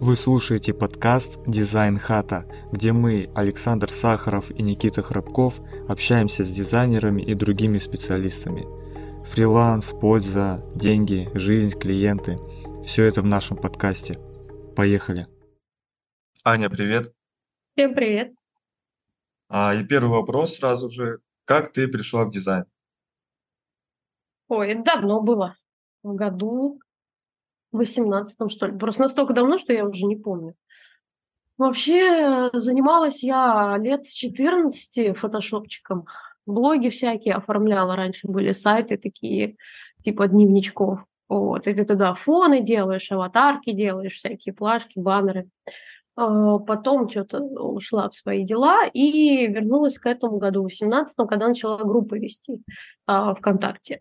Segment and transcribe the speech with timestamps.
[0.00, 7.20] Вы слушаете подкаст «Дизайн хата», где мы, Александр Сахаров и Никита Храбков, общаемся с дизайнерами
[7.20, 8.64] и другими специалистами.
[9.24, 12.38] Фриланс, польза, деньги, жизнь, клиенты–
[12.84, 14.20] все это в нашем подкасте.
[14.76, 15.26] Поехали!
[16.44, 17.12] Аня, привет!
[17.74, 18.32] Всем привет!
[19.48, 21.18] А, и первый вопрос сразу же.
[21.44, 22.66] Как ты пришла в дизайн?
[24.46, 25.56] Ой, это давно было.
[26.04, 26.78] В году
[27.72, 28.78] 18 что ли.
[28.78, 30.54] Просто настолько давно, что я уже не помню.
[31.58, 36.06] Вообще, занималась я лет с 14 фотошопчиком.
[36.46, 37.96] Блоги всякие оформляла.
[37.96, 39.56] Раньше были сайты такие,
[40.04, 41.00] типа дневничков.
[41.28, 41.66] Вот.
[41.66, 45.48] И ты туда фоны делаешь, аватарки делаешь, всякие плашки, баннеры.
[46.18, 51.78] А, потом что-то ушла в свои дела и вернулась к этому году, 18 когда начала
[51.78, 52.62] группы вести
[53.06, 54.00] а, ВКонтакте.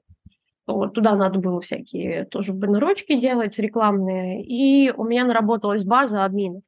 [0.68, 4.44] Вот, туда надо было всякие тоже баннерочки делать рекламные.
[4.44, 6.62] И у меня наработалась база админов.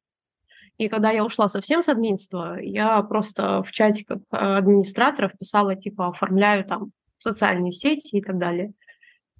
[0.78, 6.08] И когда я ушла совсем с админства, я просто в чате как администраторов писала, типа,
[6.08, 8.72] оформляю там социальные сети и так далее.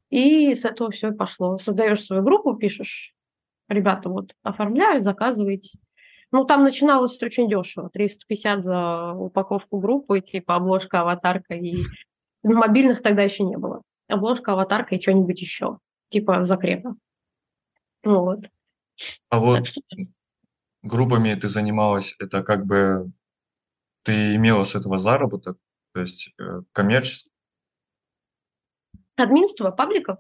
[0.10, 1.58] И с этого все пошло.
[1.58, 3.14] Создаешь свою группу, пишешь,
[3.70, 5.80] ребята, вот, оформляют, заказывайте.
[6.34, 7.90] Ну, там начиналось очень дешево.
[7.94, 11.54] 350 за упаковку группы, типа обложка, аватарка.
[11.56, 11.78] И
[12.44, 15.80] мобильных тогда еще не было обложка, аватарка и что-нибудь еще,
[16.10, 16.96] типа закрепа.
[18.04, 18.50] Вот.
[19.30, 19.82] А вот что...
[20.82, 23.12] группами ты занималась, это как бы
[24.04, 25.58] ты имела с этого заработок,
[25.94, 27.32] то есть э, коммерческий?
[29.16, 30.18] Админство пабликов?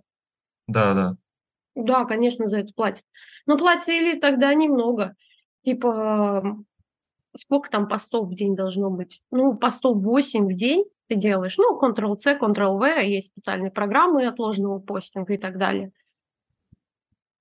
[0.67, 1.17] Да, да.
[1.75, 3.05] Да, конечно, за это платят.
[3.45, 5.15] Но платили тогда немного.
[5.63, 6.57] Типа,
[7.35, 9.21] сколько там постов в день должно быть?
[9.31, 11.57] Ну, постов 8 в день ты делаешь.
[11.57, 15.91] Ну, Ctrl-C, Ctrl-V, есть специальные программы отложенного постинга и так далее.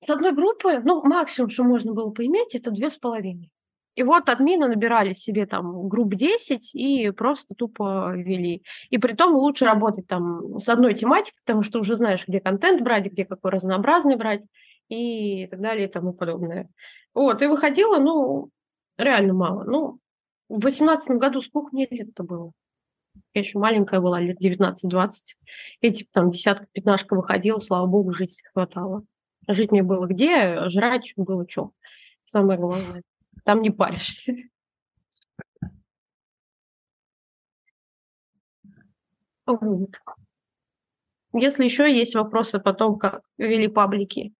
[0.04, 3.50] С одной группы, ну, максимум, что можно было поиметь, это две с половиной.
[3.94, 8.62] И вот админы набирали себе там групп 10 и просто тупо вели.
[8.90, 12.80] И при том лучше работать там с одной тематикой, потому что уже знаешь, где контент
[12.80, 14.42] брать, где какой разнообразный брать
[14.88, 16.68] и так далее и тому подобное.
[17.12, 18.50] Вот, и выходило, ну,
[18.98, 19.64] реально мало.
[19.64, 19.98] Ну,
[20.48, 22.52] в восемнадцатом году сколько мне лет-то было?
[23.34, 25.10] Я еще маленькая была, лет 19-20.
[25.80, 29.04] И типа там десятка-пятнашка выходила, слава богу, жить хватало.
[29.48, 31.72] Жить мне было где, жрать было что.
[32.24, 33.02] Самое главное.
[33.44, 34.34] Там не паришься.
[39.46, 39.96] Вот.
[41.32, 44.34] Если еще есть вопросы потом, как вели паблики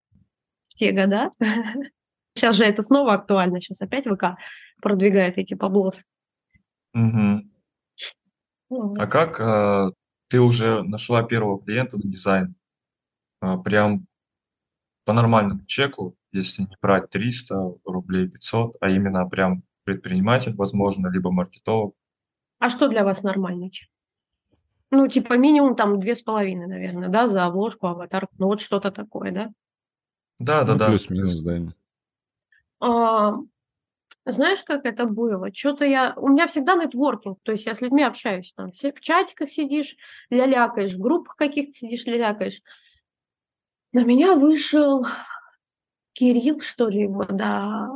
[0.69, 1.33] в те года,
[2.35, 4.39] сейчас же это снова актуально, сейчас опять ВК
[4.83, 6.05] продвигает эти поблосы.
[6.95, 7.43] Угу.
[8.71, 9.93] А как а,
[10.29, 12.55] ты уже нашла первого клиента на дизайн?
[13.41, 14.07] А, прям
[15.05, 21.31] по нормальному чеку, если не брать 300 рублей, 500, а именно прям предприниматель, возможно, либо
[21.31, 21.95] маркетолог.
[22.59, 23.89] А что для вас нормальный чек?
[24.91, 28.91] Ну, типа минимум там две с половиной, наверное, да, за обложку, аватарку, ну вот что-то
[28.91, 29.53] такое, да?
[30.39, 30.87] Да, да, Ну, да.
[30.89, 31.59] плюс-минус, да.
[32.81, 33.35] А,
[34.33, 35.53] знаешь, как это было?
[35.55, 36.15] Что-то я...
[36.17, 38.53] У меня всегда нетворкинг, то есть я с людьми общаюсь.
[38.55, 39.97] Там в чатиках сидишь,
[40.31, 42.61] лялякаешь, в группах каких-то сидишь, лялякаешь.
[43.93, 45.07] На меня вышел
[46.13, 47.89] Кирилл, что ли, его, да,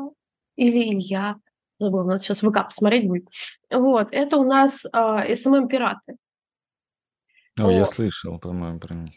[0.56, 1.36] или Илья.
[1.78, 3.28] Забыл, надо сейчас ВК посмотреть будет.
[3.70, 6.16] Вот, это у нас э, СММ-пираты.
[7.60, 7.88] О, я Вот.
[7.88, 9.14] слышал, по-моему, про них.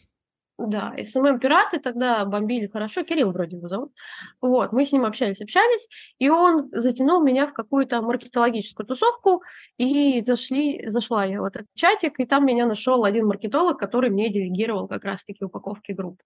[0.58, 3.04] Да, СММ-пираты тогда бомбили хорошо.
[3.04, 3.92] Кирилл вроде его зовут.
[4.40, 9.42] Вот, мы с ним общались, общались, и он затянул меня в какую-то маркетологическую тусовку,
[9.78, 14.32] и зашли, зашла я в этот чатик, и там меня нашел один маркетолог, который мне
[14.32, 16.22] делегировал как раз-таки упаковки групп.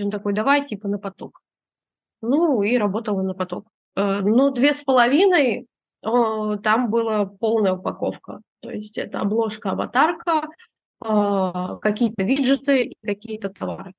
[0.00, 1.40] Он такой, давай, типа, на поток.
[2.20, 3.66] Ну, и работала на поток.
[3.94, 5.66] Э, Но две с половиной
[6.02, 8.40] э, там была полная упаковка.
[8.60, 10.48] То есть это обложка, аватарка,
[11.82, 13.92] какие-то виджеты и какие-то товары.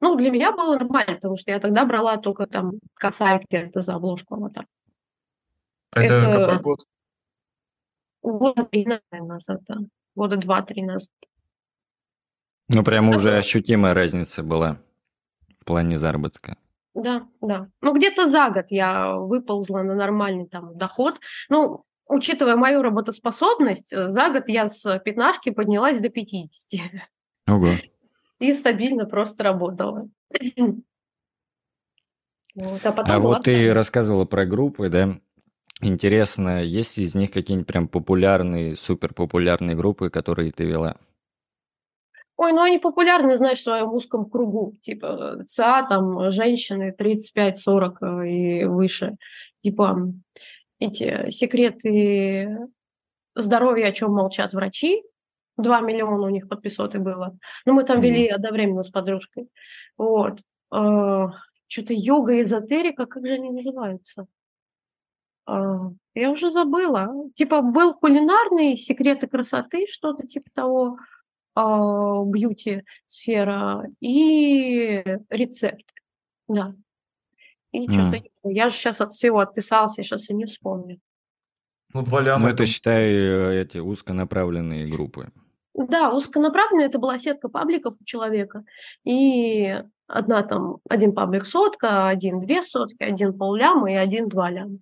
[0.00, 3.94] Ну, для меня было нормально, потому что я тогда брала только там косарки это за
[3.94, 4.66] обложку аватар.
[5.92, 6.80] Это, Это- какой год?
[8.22, 9.76] Года три, наверное, назад, да.
[10.14, 11.10] Года два-три назад.
[12.68, 13.38] Ну, прям уже Ага.
[13.38, 14.78] ощутимая разница была
[15.60, 16.56] в плане заработка.
[16.94, 17.68] Да, да.
[17.82, 21.20] Ну, где-то за год я выползла на нормальный там доход.
[21.50, 26.80] Ну, учитывая мою работоспособность, э, за год я с пятнашки поднялась до 50
[27.48, 27.72] Ого.
[28.38, 30.08] и стабильно просто работала.
[32.56, 35.18] Вот, а потом А вот ты рассказывала про группы, да?
[35.80, 40.96] Интересно, есть из них какие-нибудь прям популярные, супер популярные группы, которые ты вела?
[42.36, 44.74] Ой, ну они популярны, знаешь, в своем узком кругу.
[44.82, 49.16] Типа ЦА, там, женщины 35-40 э, и выше.
[49.62, 50.12] Типа
[50.78, 52.58] эти секреты
[53.34, 55.02] здоровья, о чем молчат врачи.
[55.56, 57.36] Два миллиона у них подписоты было.
[57.64, 59.48] Но мы там вели одновременно с подружкой.
[59.96, 60.40] Вот.
[60.74, 61.26] Э,
[61.68, 64.26] Что-то йога, эзотерика, как же они называются?
[65.48, 65.78] Э,
[66.14, 67.08] Я уже забыла.
[67.34, 70.98] Типа был кулинарный, секреты красоты, что-то типа того,
[71.54, 75.84] а, бьюти-сфера и рецепт.
[76.48, 76.74] Да.
[77.74, 81.00] И что-то я же сейчас от всего отписался, сейчас и не вспомню.
[81.92, 82.66] Ну, два Ну, ляма это, это...
[82.66, 85.32] считай, э, эти узконаправленные группы.
[85.74, 88.64] Да, узконаправленная это была сетка пабликов у человека.
[89.02, 89.76] И
[90.06, 94.78] одна там, один паблик сотка, один две сотки, один полляма и один два ляма.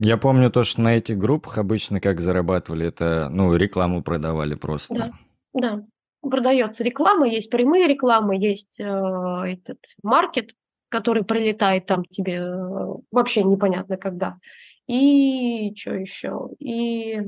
[0.00, 4.94] Я помню то, что на этих группах обычно как зарабатывали, это, ну, рекламу продавали просто.
[4.94, 5.12] Да.
[5.54, 5.82] Да,
[6.20, 10.50] продается реклама, есть прямые рекламы, есть э, этот маркет,
[10.88, 14.38] который прилетает там тебе э, вообще непонятно когда.
[14.86, 16.50] И что еще?
[16.58, 17.20] И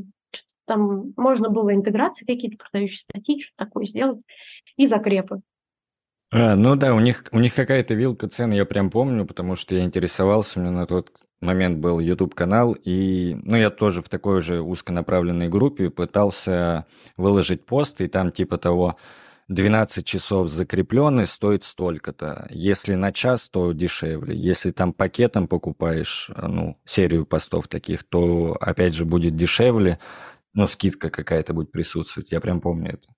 [0.64, 4.20] там можно было интеграции какие-то, продающие статьи, что-то такое сделать.
[4.76, 5.40] И закрепы.
[6.31, 9.75] А, ну да, у них, у них какая-то вилка цен, я прям помню, потому что
[9.75, 11.10] я интересовался, у меня на тот
[11.40, 16.84] момент был YouTube-канал, и, ну, я тоже в такой же узконаправленной группе пытался
[17.16, 18.96] выложить пост, и там типа того
[19.49, 22.47] 12 часов закрепленный стоит столько-то.
[22.50, 24.37] Если на час, то дешевле.
[24.37, 29.99] Если там пакетом покупаешь, ну, серию постов таких, то, опять же, будет дешевле,
[30.53, 32.31] но скидка какая-то будет присутствовать.
[32.31, 33.09] Я прям помню это.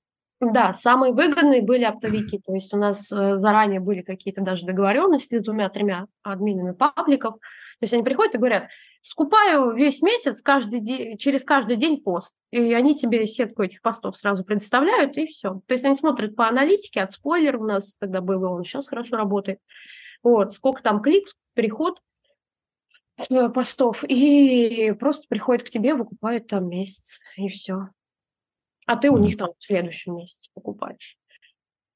[0.40, 5.38] Да, самые выгодные были оптовики, то есть у нас э, заранее были какие-то даже договоренности
[5.38, 8.68] с двумя-тремя админами пабликов, то есть они приходят и говорят,
[9.02, 14.16] скупаю весь месяц каждый день, через каждый день пост, и они тебе сетку этих постов
[14.16, 15.60] сразу предоставляют, и все.
[15.66, 19.16] То есть они смотрят по аналитике, от спойлера у нас тогда было, он сейчас хорошо
[19.16, 19.58] работает,
[20.22, 22.00] вот, сколько там клик, переход
[23.30, 27.88] э, постов, и просто приходят к тебе, выкупают там месяц, и все
[28.90, 31.16] а ты у них там в следующем месяце покупаешь.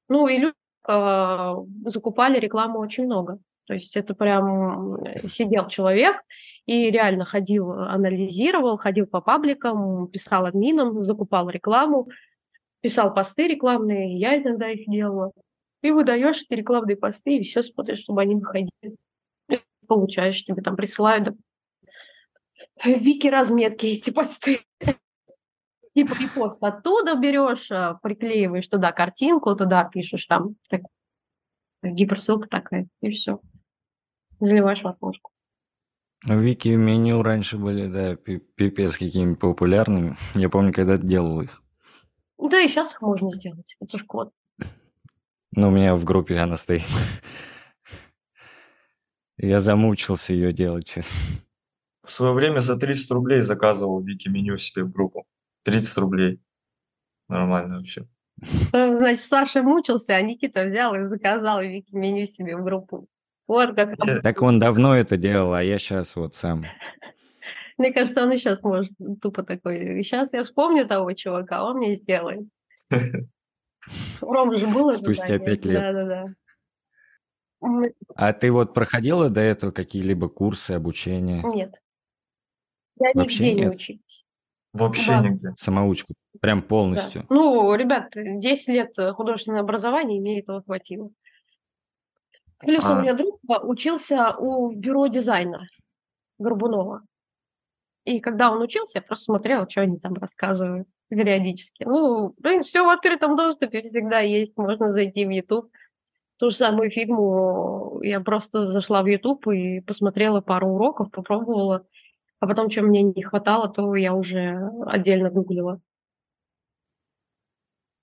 [0.07, 0.53] Ну, и люди
[0.87, 1.53] э,
[1.89, 3.39] закупали рекламу очень много.
[3.65, 4.97] То есть это прям
[5.27, 6.17] сидел человек
[6.65, 12.07] и реально ходил, анализировал, ходил по пабликам, писал админам, закупал рекламу,
[12.81, 15.31] писал посты рекламные, я иногда их делала.
[15.81, 18.95] И выдаешь эти рекламные посты, и все смотришь, чтобы они выходили.
[19.49, 21.35] И получаешь, тебе там присылают
[22.83, 24.61] вики разметки эти посты
[25.95, 30.55] типа репост оттуда берешь, а, приклеиваешь туда картинку, туда пишешь там
[31.81, 33.39] гиперссылка такая, и все.
[34.39, 35.29] Заливаешь в окошко.
[36.25, 40.17] Вики меню раньше были, да, пипец какими популярными.
[40.33, 41.61] Я помню, когда делал их.
[42.37, 43.75] Да, и сейчас их можно сделать.
[43.79, 44.31] Это же код.
[45.51, 46.83] Ну, у меня в группе она стоит.
[49.37, 51.19] Я замучился ее делать, честно.
[52.03, 55.25] В свое время за 30 рублей заказывал Вики меню себе в группу.
[55.63, 56.41] 30 рублей.
[57.27, 58.07] Нормально вообще.
[58.71, 63.07] Значит, Саша мучился, а Никита взял и заказал Вики меню себе в группу.
[63.47, 64.23] Вот как Нет.
[64.23, 66.65] Так он давно это делал, а я сейчас вот сам.
[67.77, 70.01] Мне кажется, он и сейчас может тупо такой.
[70.03, 72.47] Сейчас я вспомню того чувака, он мне сделает.
[74.21, 75.81] Ром же было Спустя пять лет.
[75.81, 76.33] Да-да-да.
[78.15, 81.41] А ты вот проходила до этого какие-либо курсы обучения?
[81.43, 81.73] Нет.
[82.99, 83.75] Я Вообще нигде не нет?
[83.75, 84.25] училась.
[84.73, 85.19] Вообще Да.
[85.19, 85.49] нигде.
[85.57, 86.13] Самоучку?
[86.41, 86.67] Прям Да.
[86.67, 87.25] полностью?
[87.29, 91.09] Ну, ребят, 10 лет художественного образования, мне этого хватило.
[92.59, 93.01] Плюс у А.
[93.01, 95.67] меня друг учился у бюро дизайна
[96.39, 97.03] Горбунова.
[98.05, 101.83] И когда он учился, я просто смотрела, что они там рассказывают периодически.
[101.83, 105.71] Ну, блин, все в открытом доступе всегда есть, можно зайти в YouTube.
[106.37, 111.85] Ту же самую фигму я просто зашла в YouTube и посмотрела пару уроков, попробовала.
[112.39, 115.79] А потом, что мне не хватало, то я уже отдельно гуглила.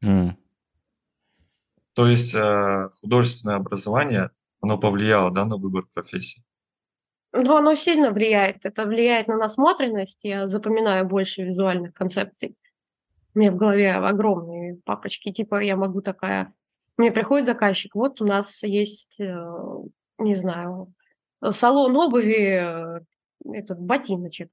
[0.02, 0.36] М.
[1.94, 4.30] То есть э, художественное образование,
[4.62, 6.42] оно повлияло, да, на выбор профессии?
[7.32, 8.64] Ну, оно сильно влияет.
[8.64, 10.20] Это влияет на насмотренность.
[10.22, 12.56] Я запоминаю больше визуальных концепций.
[13.34, 15.32] У меня в голове огромные папочки.
[15.32, 16.52] Типа я могу такая...
[16.96, 19.44] Мне приходит заказчик, вот у нас есть, э,
[20.18, 20.92] не знаю,
[21.50, 23.00] салон обуви, э,
[23.50, 24.50] этот ботиночек.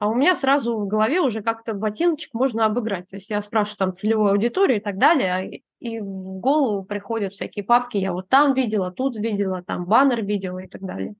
[0.00, 3.08] А у меня сразу в голове уже как-то ботиночек можно обыграть.
[3.08, 7.64] То есть я спрашиваю там целевую аудиторию и так далее, и- в голову приходят всякие
[7.64, 7.98] папки.
[7.98, 11.14] Я вот там видела, тут видела, там баннер видела и так далее.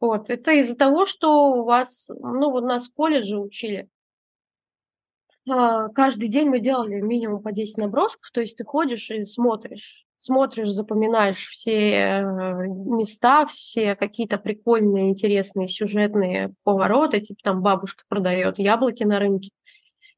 [0.00, 3.88] Вот, это из-за того, что у вас, ну, вот нас в колледже учили
[5.48, 10.04] а, каждый день мы делали минимум по 10 набросков, то есть ты ходишь и смотришь,
[10.18, 12.22] смотришь, запоминаешь все э,
[12.68, 19.50] места, все какие-то прикольные, интересные сюжетные повороты, типа там бабушка продает яблоки на рынке,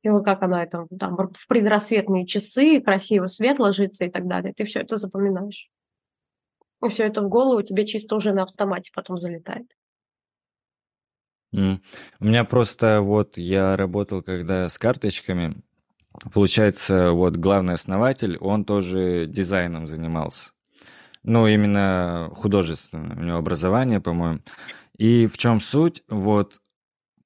[0.05, 4.53] и вот как она это там в предрассветные часы, красиво свет ложится и так далее.
[4.55, 5.71] Ты все это запоминаешь.
[6.85, 9.67] И все это в голову тебе чисто уже на автомате потом залетает.
[11.53, 11.79] У
[12.21, 15.55] меня просто вот я работал когда с карточками,
[16.35, 20.53] получается, вот главный основатель, он тоже дизайном занимался.
[21.23, 24.41] Ну, именно художественное у него образование, по-моему.
[24.99, 26.03] И в чем суть?
[26.09, 26.61] Вот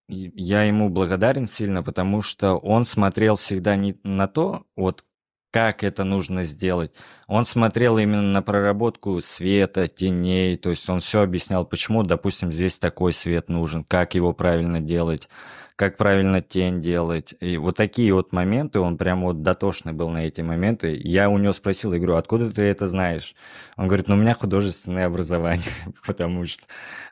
[0.08, 5.04] я ему благодарен сильно, потому что он смотрел всегда не на то, вот
[5.50, 6.92] как это нужно сделать.
[7.26, 12.78] Он смотрел именно на проработку света, теней, то есть он все объяснял, почему, допустим, здесь
[12.78, 15.28] такой свет нужен, как его правильно делать,
[15.76, 17.34] как правильно тень делать.
[17.40, 20.98] И вот такие вот моменты, он прям вот дотошный был на эти моменты.
[21.02, 23.34] Я у него спросил, я говорю, откуда ты это знаешь?
[23.76, 25.64] Он говорит, ну у меня художественное образование,
[26.06, 26.64] потому что...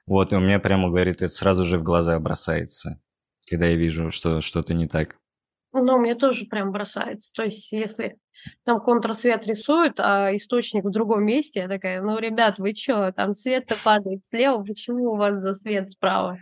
[0.06, 3.00] Вот, и у меня прямо, говорит, это сразу же в глаза бросается,
[3.48, 5.16] когда я вижу, что что-то не так.
[5.72, 7.32] Ну, мне тоже прям бросается.
[7.34, 8.18] То есть, если
[8.64, 11.60] там контрсвет рисуют, а источник в другом месте.
[11.60, 15.90] Я такая, ну, ребят, вы что, там свет-то падает слева, почему у вас за свет
[15.90, 16.38] справа?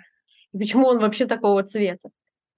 [0.52, 2.10] И почему он вообще такого цвета?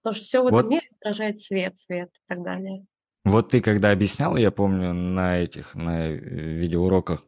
[0.03, 0.71] Потому что все в этом вот.
[0.71, 2.85] мире отражает свет, свет и так далее.
[3.25, 7.25] Вот ты когда объяснял, я помню, на этих, на видеоуроках,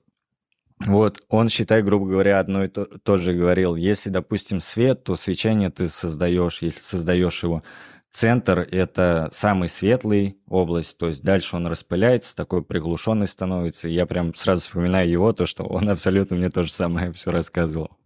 [0.86, 3.74] вот, он, считай, грубо говоря, одно и то, то же говорил.
[3.74, 7.64] Если, допустим, свет, то свечение ты создаешь, если создаешь его,
[8.10, 13.86] Центр– это самый светлый область, то есть дальше он распыляется, такой приглушенный становится.
[13.88, 17.98] я прям сразу вспоминаю его, то, что он абсолютно мне то же самое все рассказывал.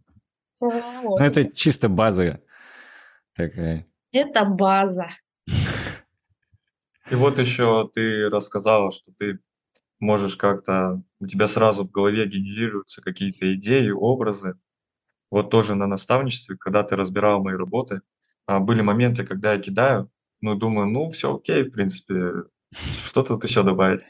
[0.60, 1.18] Вот.
[1.18, 2.40] Ну, это чисто база
[3.34, 3.86] такая.
[4.12, 5.06] Это база.
[7.10, 9.38] И вот еще ты рассказала, что ты
[9.98, 14.58] можешь как-то, у тебя сразу в голове генерируются какие-то идеи, образы.
[15.30, 18.02] Вот тоже на наставничестве, когда ты разбирал мои работы,
[18.60, 23.62] были моменты, когда я кидаю, ну, думаю, ну, все окей, в принципе, что тут еще
[23.62, 24.02] добавить?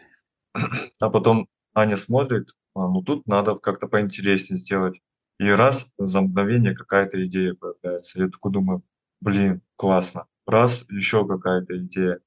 [1.00, 5.00] А потом Аня смотрит, а, ну, тут надо как-то поинтереснее сделать.
[5.38, 8.20] И раз за мгновение какая-то идея появляется.
[8.20, 8.82] Я такой думаю,
[9.20, 10.26] блин, классно.
[10.46, 12.20] Раз, еще какая-то идея.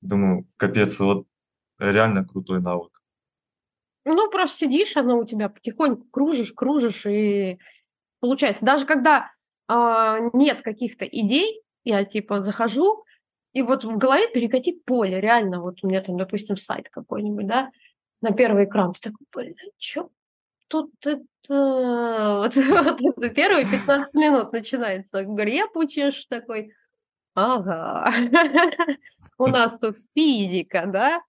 [0.00, 1.26] Думаю, капец, вот
[1.78, 3.02] реально крутой навык.
[4.04, 7.58] Ну, просто сидишь, оно у тебя потихоньку кружишь, кружишь, и
[8.20, 8.64] получается.
[8.64, 9.32] Даже когда
[9.68, 13.04] а, нет каких-то идей, я типа захожу,
[13.52, 17.70] и вот в голове перекати поле, реально, вот у меня там, допустим, сайт какой-нибудь, да,
[18.20, 20.10] на первый экран, ты такой, блин, что
[20.68, 21.22] тут это...
[21.48, 26.72] Вот, вот это первые 15 минут начинается, греб учишь такой,
[27.34, 28.12] ага,
[29.38, 31.22] у нас тут физика, да,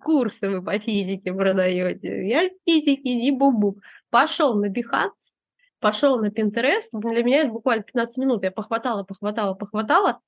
[0.00, 3.78] курсы вы по физике продаете, я в физике не бубу.
[4.10, 5.32] Пошел на Behance,
[5.80, 10.20] пошел на Pinterest, для меня это буквально 15 минут, я похватала, похватала, похватала,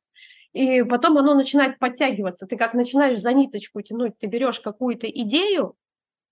[0.52, 2.46] и потом оно начинает подтягиваться.
[2.46, 5.76] Ты как начинаешь за ниточку тянуть, ты берешь какую-то идею,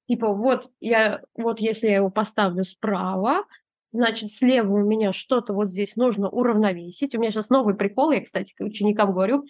[0.09, 3.45] типа вот я, вот если я его поставлю справа,
[3.93, 7.15] значит, слева у меня что-то вот здесь нужно уравновесить.
[7.15, 9.45] У меня сейчас новый прикол, я, кстати, ученикам говорю,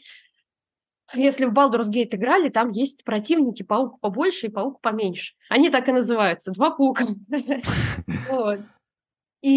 [1.13, 5.35] если в Baldur's Gate играли, там есть противники, паук побольше и паук поменьше.
[5.49, 7.05] Они так и называются, два паука.
[9.41, 9.51] И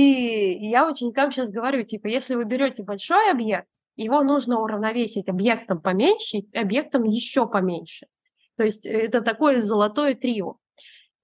[0.69, 6.39] я ученикам сейчас говорю, типа, если вы берете большой объект, его нужно уравновесить объектом поменьше
[6.53, 8.07] объектом еще поменьше.
[8.57, 10.55] То есть это такое золотое трио.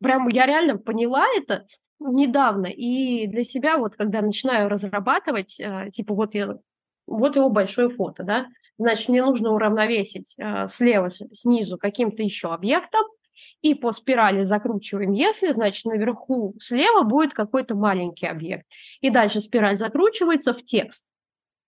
[0.01, 1.65] Прям я реально поняла это
[1.99, 6.55] недавно, и для себя вот, когда начинаю разрабатывать, э, типа, вот я,
[7.05, 8.47] вот его большое фото, да,
[8.77, 13.03] значит, мне нужно уравновесить э, слева, снизу каким-то еще объектом,
[13.62, 18.65] и по спирали закручиваем если, значит, наверху слева будет какой-то маленький объект.
[19.01, 21.05] И дальше спираль закручивается в текст.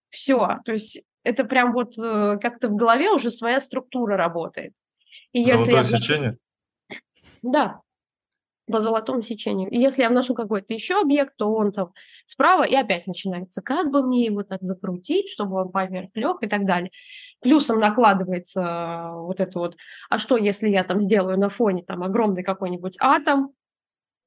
[0.09, 0.59] Все.
[0.65, 4.73] То есть это прям вот э, как-то в голове уже своя структура работает.
[5.33, 5.99] И Золотое если я...
[5.99, 6.37] сечение?
[7.41, 7.81] Да,
[8.71, 9.69] по золотому сечению.
[9.69, 11.93] И если я вношу какой-то еще объект, то он там
[12.25, 13.61] справа и опять начинается.
[13.61, 16.91] Как бы мне его так закрутить, чтобы он поверх лег и так далее.
[17.41, 19.75] Плюсом накладывается э, вот это вот,
[20.09, 23.53] а что, если я там сделаю на фоне там огромный какой-нибудь атом,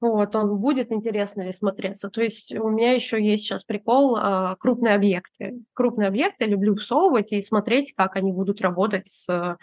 [0.00, 2.10] вот, он будет интересно ли смотреться.
[2.10, 5.60] То есть у меня еще есть сейчас прикол э, крупные объекты.
[5.74, 9.56] Крупные объекты люблю всовывать и смотреть, как они будут работать с, э,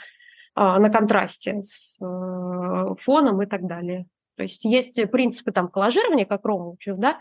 [0.56, 4.06] на контрасте с фоном и так далее.
[4.38, 7.20] То есть есть принципы там коллажирования, как Рома учил, да,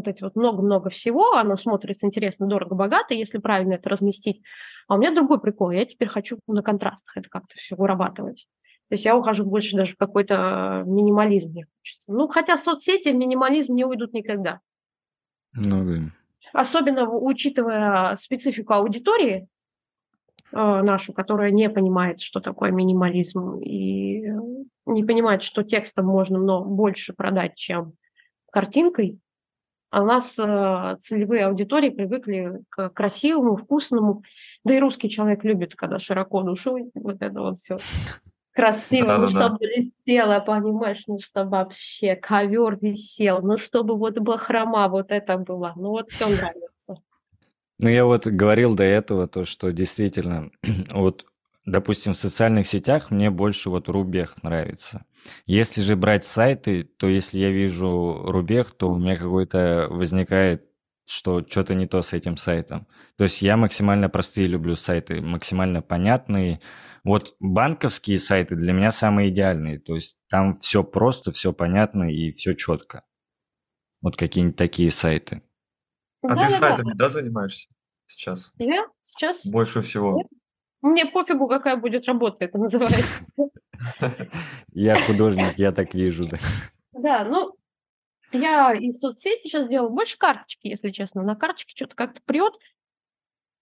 [0.00, 4.42] вот эти вот много-много всего, оно смотрится интересно, дорого, богато, если правильно это разместить.
[4.88, 8.46] А у меня другой прикол, я теперь хочу на контрастах это как-то все вырабатывать.
[8.88, 12.12] То есть я ухожу больше даже в какой-то минимализм мне хочется.
[12.12, 14.58] Ну, хотя соцсети в минимализм не уйдут никогда.
[15.52, 16.10] Ну да.
[16.52, 19.46] Особенно учитывая специфику аудитории
[20.52, 24.32] э, нашу, которая не понимает, что такое минимализм, и
[24.86, 27.92] не понимает, что текстом можно много больше продать, чем
[28.50, 29.20] картинкой.
[29.90, 34.22] А у нас э, целевые аудитории привыкли к красивому, вкусному.
[34.64, 37.78] Да и русский человек любит, когда широко душой, вот это вот все
[38.52, 44.18] красиво, да, ну, да, чтобы блестело, понимаешь, ну, чтобы вообще ковер висел, ну, чтобы вот
[44.18, 46.96] бахрома вот это была, ну, вот все нравится.
[47.78, 50.50] Ну, я вот говорил до этого, то, что действительно,
[50.92, 51.26] вот,
[51.64, 55.04] допустим, в социальных сетях мне больше вот Рубех нравится.
[55.46, 60.66] Если же брать сайты, то если я вижу Рубех, то у меня какой-то возникает
[61.10, 62.86] что что-то не то с этим сайтом.
[63.16, 66.60] То есть я максимально простые люблю сайты, максимально понятные.
[67.02, 69.80] Вот банковские сайты для меня самые идеальные.
[69.80, 73.04] То есть там все просто, все понятно и все четко.
[74.00, 75.42] Вот какие-нибудь такие сайты.
[76.22, 77.06] А да, ты да, сайтами, да.
[77.06, 77.68] да, занимаешься
[78.06, 78.52] сейчас?
[78.58, 79.44] Я сейчас?
[79.44, 80.28] Больше всего.
[80.82, 83.24] Мне пофигу, какая будет работа, это называется.
[84.72, 86.36] Я художник, я так вижу, да.
[86.92, 87.56] Да, ну,
[88.32, 91.22] я из соцсети сейчас делаю больше карточки, если честно.
[91.22, 92.54] На карточке что-то как-то прет.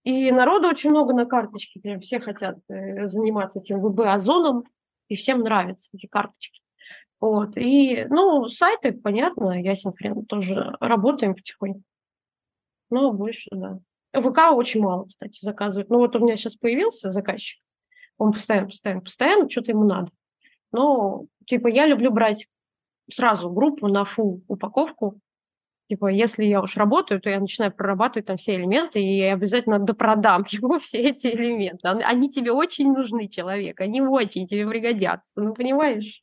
[0.03, 1.79] И народу очень много на карточке.
[1.79, 4.65] Прям все хотят э, заниматься этим ВБ-озоном.
[5.07, 6.61] И всем нравятся эти карточки.
[7.19, 7.57] Вот.
[7.57, 11.81] И, ну, сайты, понятно, ясен хрен, тоже работаем потихоньку.
[12.89, 13.79] Но больше, да.
[14.13, 15.89] ВК очень мало, кстати, заказывают.
[15.89, 17.61] Ну, вот у меня сейчас появился заказчик.
[18.17, 20.11] Он постоянно, постоянно, постоянно, что-то ему надо.
[20.71, 22.47] Но, типа, я люблю брать
[23.11, 25.19] сразу группу на фу упаковку.
[25.89, 29.79] Типа, если я уж работаю, то я начинаю прорабатывать там все элементы, и я обязательно
[29.79, 31.87] допродам ему все эти элементы.
[31.87, 36.21] Они тебе очень нужны, человек, они очень тебе пригодятся, ну, понимаешь?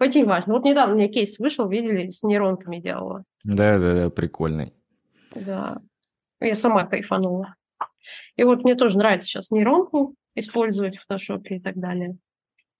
[0.00, 0.54] Очень важно.
[0.54, 3.24] Вот недавно у меня кейс вышел, видели, с нейронками делала.
[3.44, 4.72] Да-да-да, прикольный.
[5.34, 5.80] Да.
[6.40, 7.54] Я сама кайфанула.
[8.36, 12.16] И вот мне тоже нравится сейчас нейронку использовать в фотошопе и так далее.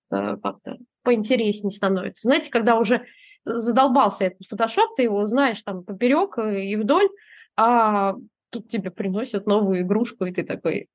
[0.08, 2.28] Как-то поинтереснее становится.
[2.28, 3.06] Знаете, когда уже
[3.44, 7.08] задолбался этот фотошоп, ты его знаешь там поперек и вдоль,
[7.56, 8.14] а
[8.50, 10.88] тут тебе приносят новую игрушку, и ты такой,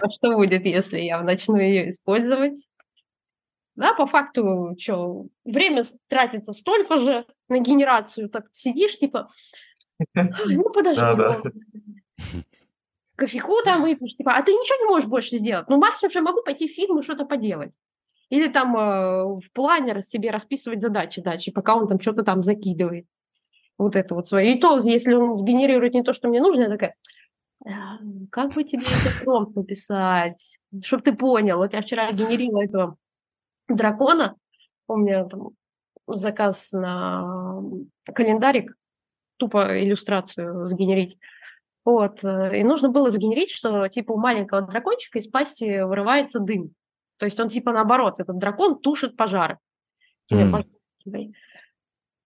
[0.00, 2.54] а что будет, если я начну ее использовать?
[3.76, 9.30] Да, по факту, что, время тратится столько же на генерацию, так сидишь, типа,
[10.14, 11.42] ну, подожди, да, да.
[13.16, 15.68] Кофейку там выпьешь, типа, а ты ничего не можешь больше сделать.
[15.68, 17.72] Ну, максимум, что я могу пойти в фильм и что-то поделать.
[18.30, 23.06] Или там э, в планер себе расписывать задачи дальше, пока он там что-то там закидывает.
[23.78, 24.54] Вот это вот свое.
[24.54, 26.94] И то, если он сгенерирует не то, что мне нужно, я такая,
[27.66, 27.98] «А,
[28.30, 31.58] как бы тебе этот промпт написать, чтобы ты понял.
[31.58, 32.96] Вот я вчера генерила этого
[33.68, 34.36] дракона,
[34.88, 35.50] у меня там
[36.06, 37.62] заказ на
[38.04, 38.76] календарик,
[39.36, 41.18] тупо иллюстрацию сгенерить.
[41.84, 42.24] Вот.
[42.24, 46.74] Э, и нужно было сгенерить, что типа у маленького дракончика из пасти вырывается дым.
[47.18, 49.58] То есть он типа наоборот, этот дракон тушит пожары.
[50.32, 50.64] Mm.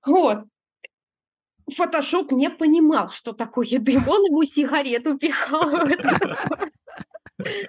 [0.06, 0.38] Вот.
[1.70, 4.08] Фотошоп не понимал, что такое дым.
[4.08, 5.70] Он ему сигарету пихал.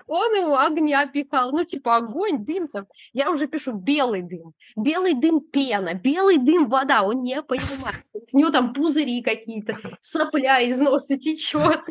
[0.08, 1.52] Он ему огня пихал.
[1.52, 2.88] Ну, типа, огонь, дым там.
[3.14, 4.54] Я уже пишу белый дым.
[4.76, 5.94] Белый дым пена.
[5.94, 7.04] Белый дым вода.
[7.04, 8.04] Он не понимает.
[8.34, 9.76] У него там пузыри какие-то.
[10.00, 11.82] Сопля из носа течет.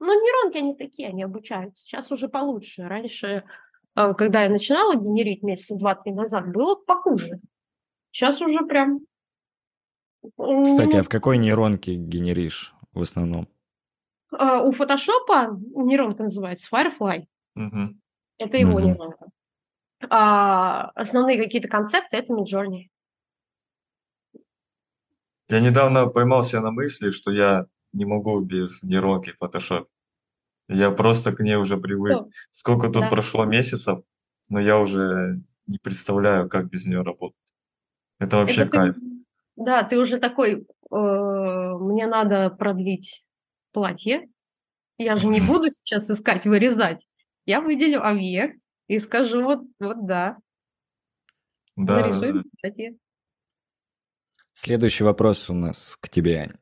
[0.00, 1.84] Ну, нейронки, они такие, они обучаются.
[1.84, 2.82] Сейчас уже получше.
[2.88, 3.44] Раньше
[3.94, 7.40] а, когда я начинала генерить месяца два-три назад, было похуже.
[8.12, 9.00] Сейчас уже прям...
[10.22, 13.48] Кстати, а в какой нейронке генеришь в основном?
[14.32, 17.24] А, у фотошопа нейронка называется Firefly.
[17.56, 17.94] Угу.
[18.38, 18.80] Это его угу.
[18.80, 19.26] нейронка.
[20.08, 22.88] А основные какие-то концепты это Midjourney.
[25.48, 29.86] Я недавно поймался на мысли, что я не могу без нейронки Photoshop.
[30.68, 32.12] Я просто к ней уже привык.
[32.12, 32.28] Что?
[32.52, 33.08] Сколько тут Да.
[33.08, 34.04] прошло месяцев,
[34.48, 37.36] но я уже не представляю, как без нее работать.
[38.20, 38.96] Это вообще Это ты, кайф.
[39.56, 43.24] да, ты уже такой, э, мне надо продлить
[43.72, 44.28] платье.
[44.98, 47.06] Я же не буду сейчас искать, вырезать.
[47.46, 50.38] Я выделю объект и скажу, вот, вот да,
[51.76, 52.96] Да, нарисуй платье.
[54.52, 56.54] Следующий вопрос у нас к тебе.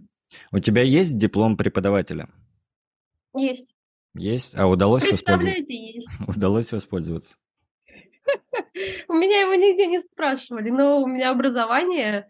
[0.52, 2.28] У тебя есть диплом преподавателя?
[3.34, 3.74] Есть.
[4.14, 4.56] Есть?
[4.56, 5.62] А удалось воспользоваться?
[5.68, 6.20] есть.
[6.28, 7.36] Удалось воспользоваться?
[9.08, 12.28] У меня его нигде не спрашивали, но у меня образование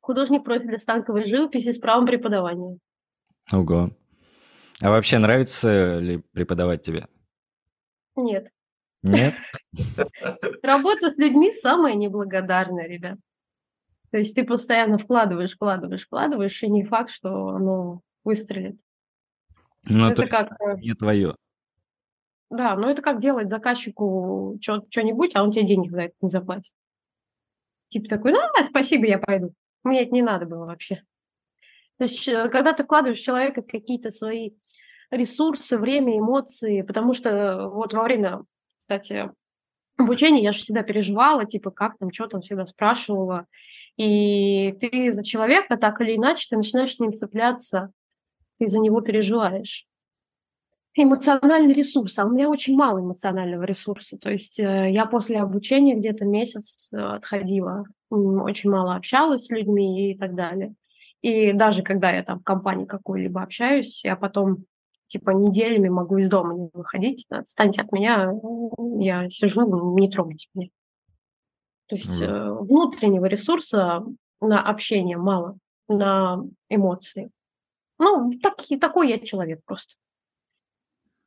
[0.00, 2.78] художник профиля станковой живописи с правом преподавания.
[3.52, 3.90] Ого.
[4.82, 7.06] А вообще нравится ли преподавать тебе?
[8.16, 8.48] Нет.
[9.02, 9.34] Нет?
[10.62, 13.18] Работа с людьми самая неблагодарная, ребят.
[14.10, 18.80] То есть ты постоянно вкладываешь, вкладываешь, вкладываешь, и не факт, что оно выстрелит.
[19.84, 21.36] Ну, Это как, э, не твое.
[22.50, 26.72] да, но это как делать заказчику что-нибудь, а он тебе денег за это не заплатит.
[27.88, 29.54] Типа такой, ну, да, спасибо, я пойду.
[29.84, 31.02] Мне это не надо было вообще.
[31.96, 34.52] То есть, э, когда ты вкладываешь в человека какие-то свои
[35.10, 38.42] ресурсы, время, эмоции, потому что э, вот во время,
[38.78, 39.30] кстати,
[39.96, 43.46] обучения я же всегда переживала, типа, как там, что там, всегда спрашивала.
[43.96, 47.90] И ты за человека так или иначе, ты начинаешь с ним цепляться,
[48.58, 49.86] ты за него переживаешь.
[50.94, 54.18] Эмоциональный ресурс, а у меня очень мало эмоционального ресурса.
[54.18, 60.10] То есть э, я после обучения где-то месяц э, отходила, очень мало общалась с людьми
[60.10, 60.74] и так далее.
[61.22, 64.64] И даже когда я там в компании какой-либо общаюсь, я потом
[65.10, 68.32] типа неделями могу из дома не выходить, отстаньте от меня,
[68.98, 70.68] я сижу, не трогайте меня.
[71.86, 72.28] То есть Вот.
[72.28, 74.04] э, внутреннего ресурса
[74.40, 77.30] на общение мало, на эмоции.
[77.98, 79.96] Ну, так, такой я человек просто.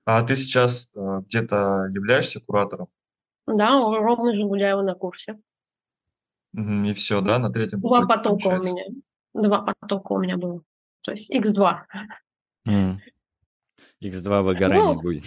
[0.06, 2.88] А ты сейчас э, где-то являешься куратором?
[3.46, 5.38] Да, ровно же гуляю на курсе.
[6.54, 8.72] И все, да, на третьем Два потока у получается.
[8.72, 8.86] меня.
[9.34, 10.62] Два потока у меня было.
[11.02, 11.80] То есть x2.
[12.67, 13.00] М.
[14.02, 15.24] X2 выгорание Ну, будет.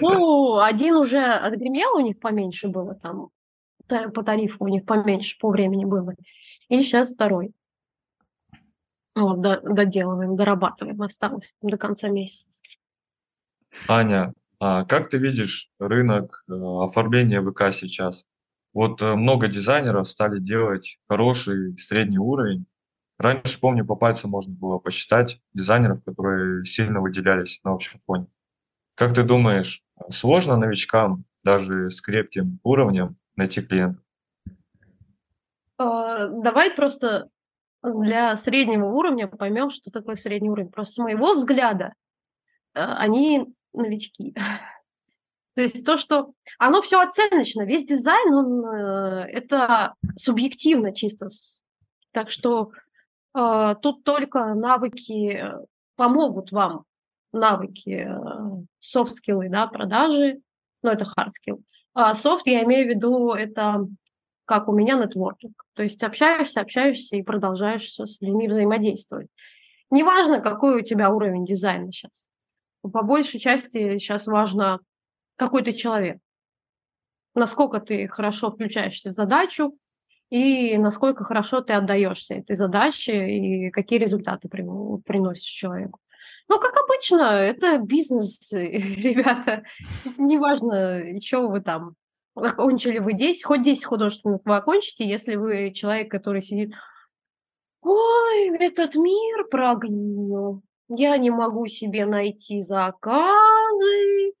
[0.00, 3.30] ну, один уже отгремел, у них поменьше было там,
[3.86, 6.14] та- по тарифу у них поменьше по времени было.
[6.68, 7.52] И сейчас второй.
[9.14, 12.62] Вот, до- доделываем, дорабатываем, осталось до конца месяца.
[13.88, 18.24] Аня, а как ты видишь рынок э, оформления ВК сейчас?
[18.72, 22.66] Вот э, много дизайнеров стали делать хороший средний уровень.
[23.20, 28.28] Раньше, помню, по пальцам можно было посчитать дизайнеров, которые сильно выделялись на общем фоне.
[28.94, 34.02] Как ты думаешь, сложно новичкам, даже с крепким уровнем, найти клиентов?
[35.76, 37.28] А, Давай просто
[37.82, 40.70] для среднего уровня поймем, что такое средний уровень.
[40.70, 41.92] Просто с моего взгляда
[42.72, 44.34] э, они новички.
[45.56, 51.28] То есть то, что оно все оценочно, весь дизайн, он э, это субъективно чисто.
[52.12, 52.72] Так что
[53.32, 55.64] тут только навыки э,
[55.96, 56.84] помогут вам,
[57.32, 58.08] навыки,
[58.80, 60.40] софт-скиллы, да, продажи,
[60.82, 61.62] ну это hard skill.
[61.94, 63.86] А софт, я имею в виду, это
[64.44, 65.64] как у меня нетворкинг.
[65.74, 69.28] То есть общаешься, общаешься и продолжаешь с людьми взаимодействовать.
[69.90, 72.26] Неважно, какой у тебя уровень дизайна сейчас.
[72.82, 74.80] По большей части сейчас важно,
[75.36, 76.18] какой ты человек.
[77.34, 79.76] Насколько ты хорошо включаешься в задачу
[80.30, 84.64] и насколько хорошо ты отдаешься этой задаче и какие результаты при-
[85.04, 85.98] приносишь человеку.
[86.48, 89.62] Ну, как обычно, это бизнес, ребята.
[90.16, 91.94] Неважно, что вы там
[92.34, 96.72] окончили вы 10, хоть 10 художественных вы окончите, если вы человек, который сидит,
[97.82, 104.32] ой, этот мир прогнил, я не могу себе найти заказы,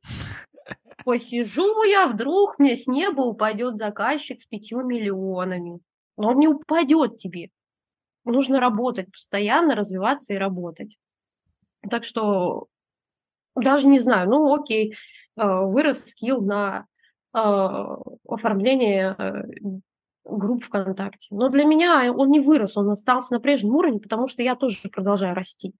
[1.04, 5.80] посижу я, вдруг мне с неба упадет заказчик с пятью миллионами.
[6.16, 7.50] Но он не упадет тебе.
[8.24, 10.98] Нужно работать постоянно, развиваться и работать.
[11.88, 12.66] Так что
[13.56, 14.96] даже не знаю, ну окей, э,
[15.42, 16.86] вырос скилл на
[17.34, 17.38] э,
[18.28, 19.42] оформление э,
[20.24, 21.34] групп ВКонтакте.
[21.34, 24.88] Но для меня он не вырос, он остался на прежнем уровне, потому что я тоже
[24.90, 25.72] продолжаю расти.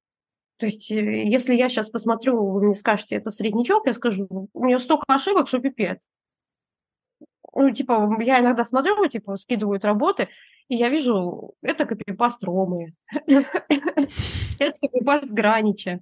[0.60, 4.66] То есть, э, если я сейчас посмотрю, вы мне скажете, это среднячок, я скажу, у
[4.66, 6.10] нее столько ошибок, что пипец.
[7.54, 10.28] Ну, типа, я иногда смотрю, типа, скидывают работы,
[10.68, 12.92] и я вижу, это копипаст Ромы,
[13.26, 16.00] это копипаст Гранича,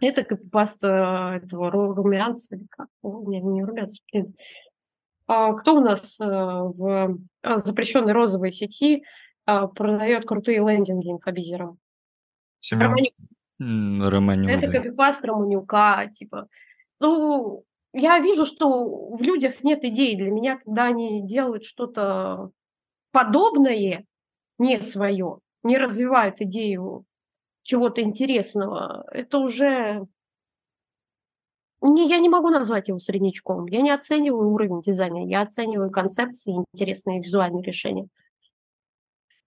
[0.00, 2.88] это копипаст э, этого Ру- Румянцева, или как?
[3.02, 4.34] Не, не Румянцев, блин.
[5.26, 9.02] А Кто у нас э, в э, запрещенной розовой сети
[9.46, 11.78] э, продает крутые лендинги инфобизером?
[12.60, 12.86] Семен?
[12.86, 13.12] Романюк.
[13.58, 16.48] Романюк, Это копипаст Романюка, типа.
[17.00, 20.16] Ну, я вижу, что в людях нет идей.
[20.16, 22.50] Для меня, когда они делают что-то
[23.12, 24.04] подобное,
[24.58, 27.04] не свое, не развивают идею
[27.62, 30.06] чего-то интересного, это уже...
[31.80, 33.66] Не, я не могу назвать его среднячком.
[33.66, 38.08] Я не оцениваю уровень дизайна, я оцениваю концепции, интересные визуальные решения.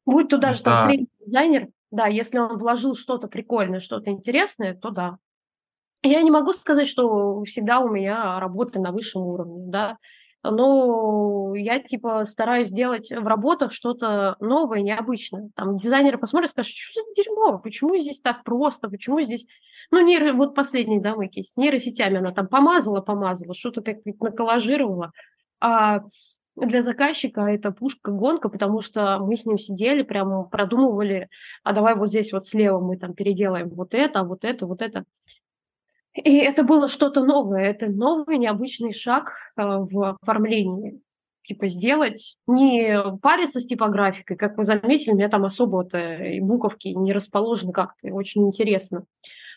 [0.06, 0.86] Будь то даже там Да.
[0.88, 5.18] средний дизайнер, да, если он вложил что-то прикольное, что-то интересное, то да.
[6.04, 9.98] Я не могу сказать, что всегда у меня работа на высшем уровне, да.
[10.44, 15.50] но я типа стараюсь делать в работах что-то новое, необычное.
[15.56, 19.46] Там дизайнеры посмотрят, скажут, что за дерьмо, почему здесь так просто, почему здесь...
[19.92, 20.34] Ну, нейро...
[20.34, 25.12] вот последний, да, мой кейс, нейросетями она там помазала, помазала, что-то так наколлажировала,
[25.60, 26.02] а
[26.66, 31.30] для заказчика это пушка-гонка, потому что мы с ним сидели, прямо продумывали,
[31.64, 35.06] а давай вот здесь вот слева мы там переделаем вот это, вот это, вот это.
[36.14, 41.02] И это было что-то новое, это новый необычный шаг э, в оформлении.
[41.44, 46.90] Типа сделать, не париться с типографикой, как вы заметили, у меня там особо-то и буковки
[46.90, 49.06] не расположены как-то, очень интересно.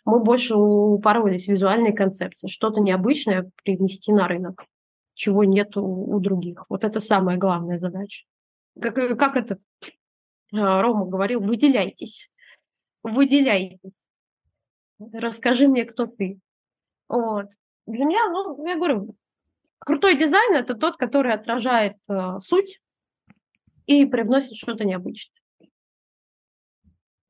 [0.05, 4.65] Мы больше упоролись в визуальной концепции, что-то необычное привнести на рынок
[5.15, 6.67] чего нет у, у других.
[6.69, 8.25] Вот это самая главная задача.
[8.81, 9.59] Как, э, как это
[10.53, 12.31] а, Рома говорил, выделяйтесь.
[13.03, 14.11] Выделяйтесь.
[15.13, 16.41] Расскажи мне, кто ты.
[17.09, 17.47] Вот.
[17.87, 19.17] Для меня, ну, я говорю,
[19.79, 22.81] крутой дизайн– это тот, который отражает э, суть
[23.87, 25.41] и привносит что-то необычное.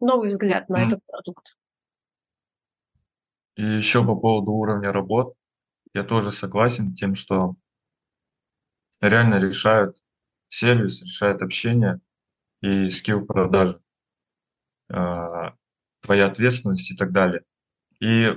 [0.00, 0.86] Новый взгляд на mm.
[0.86, 1.56] этот продукт.
[3.56, 5.34] И еще по поводу уровня работ,
[5.92, 7.54] я тоже согласен тем, что
[9.08, 10.02] реально решают
[10.48, 12.00] сервис, решает общение
[12.60, 13.80] и скилл продажи,
[14.88, 15.54] а,
[16.00, 17.42] твоя ответственность и так далее.
[18.00, 18.36] И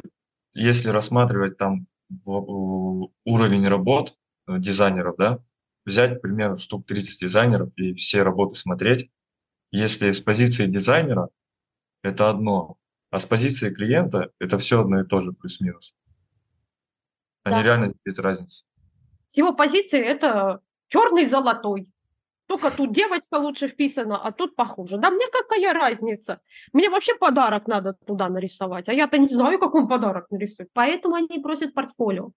[0.54, 1.88] если рассматривать там
[2.26, 5.40] уровень работ э, дизайнеров, да,
[5.86, 9.12] взять, к примеру, штук 30 дизайнеров и все работы смотреть,
[9.72, 11.30] если с позиции дизайнера
[12.02, 12.78] это одно,
[13.10, 15.96] а с позиции клиента это все одно и то же, плюс-минус.
[17.44, 17.64] Они да.
[17.64, 18.64] реально не видят разницы.
[19.28, 21.88] С его позиции это черный золотой.
[22.48, 24.98] Только тут девочка лучше вписана, а тут похуже.
[24.98, 26.40] Да мне какая разница?
[26.72, 30.70] Мне вообще подарок надо туда нарисовать, а я-то не знаю, как он подарок нарисует.
[30.74, 32.32] Поэтому они просят портфолио.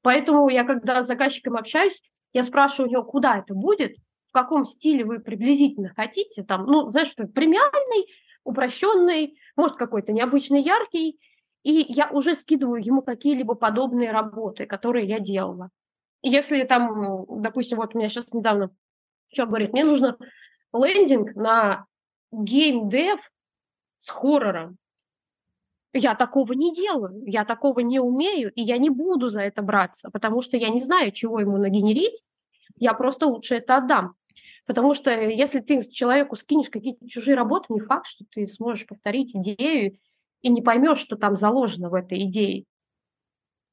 [0.00, 3.96] Поэтому я, когда с заказчиком общаюсь, я спрашиваю у него, куда это будет,
[4.28, 6.42] в каком стиле вы приблизительно хотите.
[6.42, 8.06] Там, ну, знаешь, что премиальный,
[8.44, 11.20] упрощенный, может, какой-то необычный, яркий.
[11.62, 15.70] И я уже скидываю ему какие-либо подобные работы, которые я делала.
[16.24, 18.70] Если там, допустим, вот у меня сейчас недавно
[19.34, 20.16] что говорит, мне нужно
[20.72, 21.86] лендинг на
[22.32, 23.20] геймдев
[23.98, 24.78] с хоррором.
[25.92, 30.10] Я такого не делаю, я такого не умею, и я не буду за это браться,
[30.10, 32.22] потому что я не знаю, чего ему нагенерить,
[32.76, 34.14] я просто лучше это отдам.
[34.66, 39.36] Потому что если ты человеку скинешь какие-то чужие работы, не факт, что ты сможешь повторить
[39.36, 39.98] идею
[40.40, 42.64] и не поймешь, что там заложено в этой идее.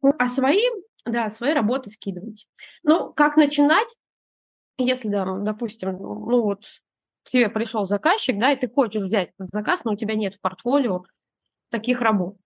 [0.01, 2.47] А своим да, свои работы скидывать.
[2.83, 3.95] Ну, как начинать?
[4.77, 6.65] Если, да, допустим, ну вот
[7.23, 10.35] к тебе пришел заказчик, да, и ты хочешь взять этот заказ, но у тебя нет
[10.35, 11.03] в портфолио
[11.69, 12.37] таких работ.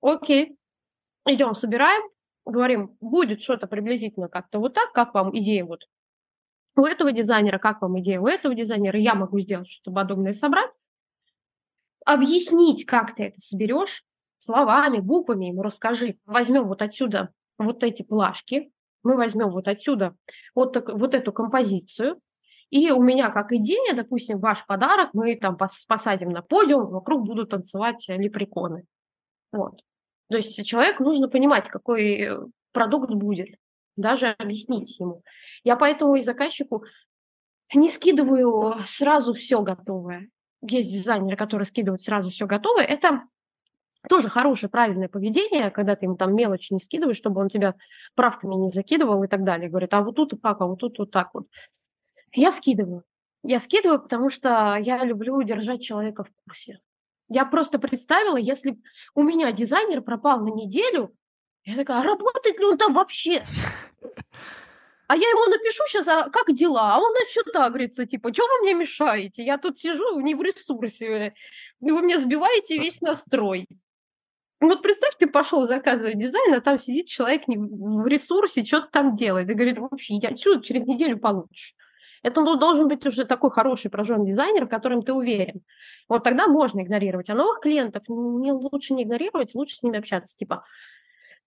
[0.00, 0.56] Окей,
[1.26, 2.02] идем, собираем,
[2.46, 5.80] говорим, будет что-то приблизительно как-то вот так, как вам идея вот
[6.76, 10.70] у этого дизайнера, как вам идея у этого дизайнера, я могу сделать что-то подобное собрать,
[12.04, 14.04] объяснить, как ты это соберешь,
[14.38, 16.18] словами, буквами ему расскажи.
[16.26, 18.70] Возьмем вот отсюда вот эти плашки,
[19.02, 20.16] мы возьмем вот отсюда
[20.54, 22.20] вот, так, вот эту композицию,
[22.70, 27.50] и у меня как идея, допустим, ваш подарок, мы там посадим на подиум, вокруг будут
[27.50, 28.84] танцевать лепреконы.
[29.52, 29.80] Вот.
[30.28, 32.38] То есть человеку нужно понимать, какой э,
[32.72, 33.56] продукт будет,
[33.96, 35.22] даже объяснить ему.
[35.62, 36.84] Я поэтому и заказчику
[37.74, 40.30] не скидываю сразу все готовое.
[40.62, 42.84] Есть дизайнеры, которые скидывают сразу все готовое.
[42.84, 43.22] Это
[44.08, 47.74] тоже хорошее, правильное поведение, когда ты ему там мелочь не скидываешь, чтобы он тебя
[48.14, 49.68] правками не закидывал и так далее.
[49.68, 51.46] Говорит, а вот тут и как, а вот тут вот так вот.
[52.32, 53.04] Я скидываю.
[53.42, 56.80] Я скидываю, потому что я люблю держать человека в курсе.
[57.28, 58.78] Я просто представила, если
[59.14, 61.14] у меня дизайнер пропал на неделю,
[61.64, 63.44] я такая, а работает ли он там вообще?
[65.06, 66.94] А я ему напишу сейчас, а как дела?
[66.94, 69.44] А он начнет агриться, типа, что вы мне мешаете?
[69.44, 71.34] Я тут сижу не в ресурсе,
[71.80, 73.68] вы мне сбиваете весь настрой.
[74.64, 79.14] Ну, вот представь, ты пошел заказывать дизайн, а там сидит человек в ресурсе, что-то там
[79.14, 79.50] делает.
[79.50, 81.74] И говорит, вообще, я отсюда через неделю получишь.
[82.22, 85.60] Это ну, должен быть уже такой хороший прожженный дизайнер, в котором ты уверен.
[86.08, 87.28] Вот тогда можно игнорировать.
[87.28, 90.34] А новых клиентов не, лучше не игнорировать, лучше с ними общаться.
[90.34, 90.64] Типа,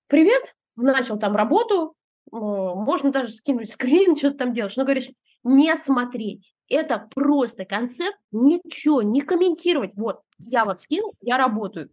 [0.05, 1.95] привет, начал там работу,
[2.29, 4.77] можно даже скинуть скрин, что-то там делаешь.
[4.77, 5.09] Но говоришь,
[5.43, 6.53] не смотреть.
[6.69, 9.93] Это просто концепт, ничего, не комментировать.
[9.95, 11.89] Вот, я вот скинул, я работаю.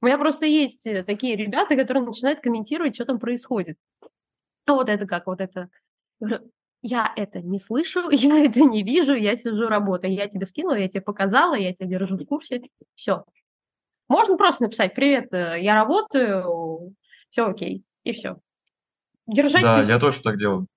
[0.00, 3.78] У меня просто есть э, такие ребята, которые начинают комментировать, что там происходит.
[4.66, 5.68] А вот это как, вот это.
[6.82, 10.12] Я это не слышу, я это не вижу, я сижу работаю.
[10.12, 12.62] Я тебе скинула, я тебе показала, я тебя держу в курсе.
[12.94, 13.24] Все.
[14.08, 16.94] Можно просто написать, привет, э, я работаю,
[17.30, 18.36] все окей, и все.
[19.26, 19.62] Держать...
[19.62, 20.68] Да, я тоже так делаю.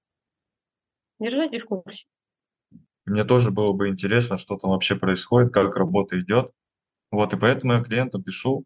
[1.20, 2.06] Держите в курсе.
[3.06, 6.52] Мне тоже было бы интересно, что там вообще происходит, как работа идет.
[7.12, 8.66] Вот, и поэтому я клиентам пишу,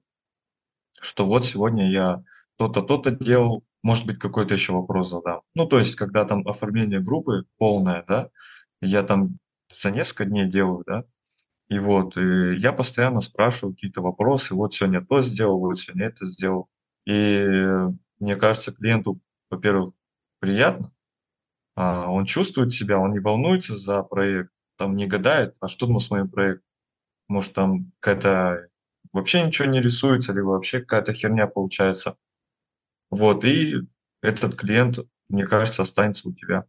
[1.03, 2.23] что вот сегодня я
[2.57, 5.41] то-то, то-то делал, может быть, какой-то еще вопрос задам.
[5.55, 8.29] Ну, то есть, когда там оформление группы полное, да,
[8.81, 9.37] я там
[9.71, 11.03] за несколько дней делаю, да,
[11.69, 16.25] и вот, и я постоянно спрашиваю какие-то вопросы, вот сегодня то сделал, вот сегодня это
[16.25, 16.69] сделал.
[17.05, 17.45] И
[18.19, 19.93] мне кажется, клиенту, во-первых,
[20.39, 20.91] приятно,
[21.75, 25.99] а, он чувствует себя, он не волнуется за проект, там не гадает, а что там
[25.99, 26.65] с моим проектом?
[27.27, 28.67] Может, там какая-то
[29.13, 32.17] вообще ничего не рисуется, или вообще какая-то херня получается.
[33.09, 33.75] Вот, и
[34.21, 34.99] этот клиент,
[35.29, 36.65] мне кажется, останется у тебя.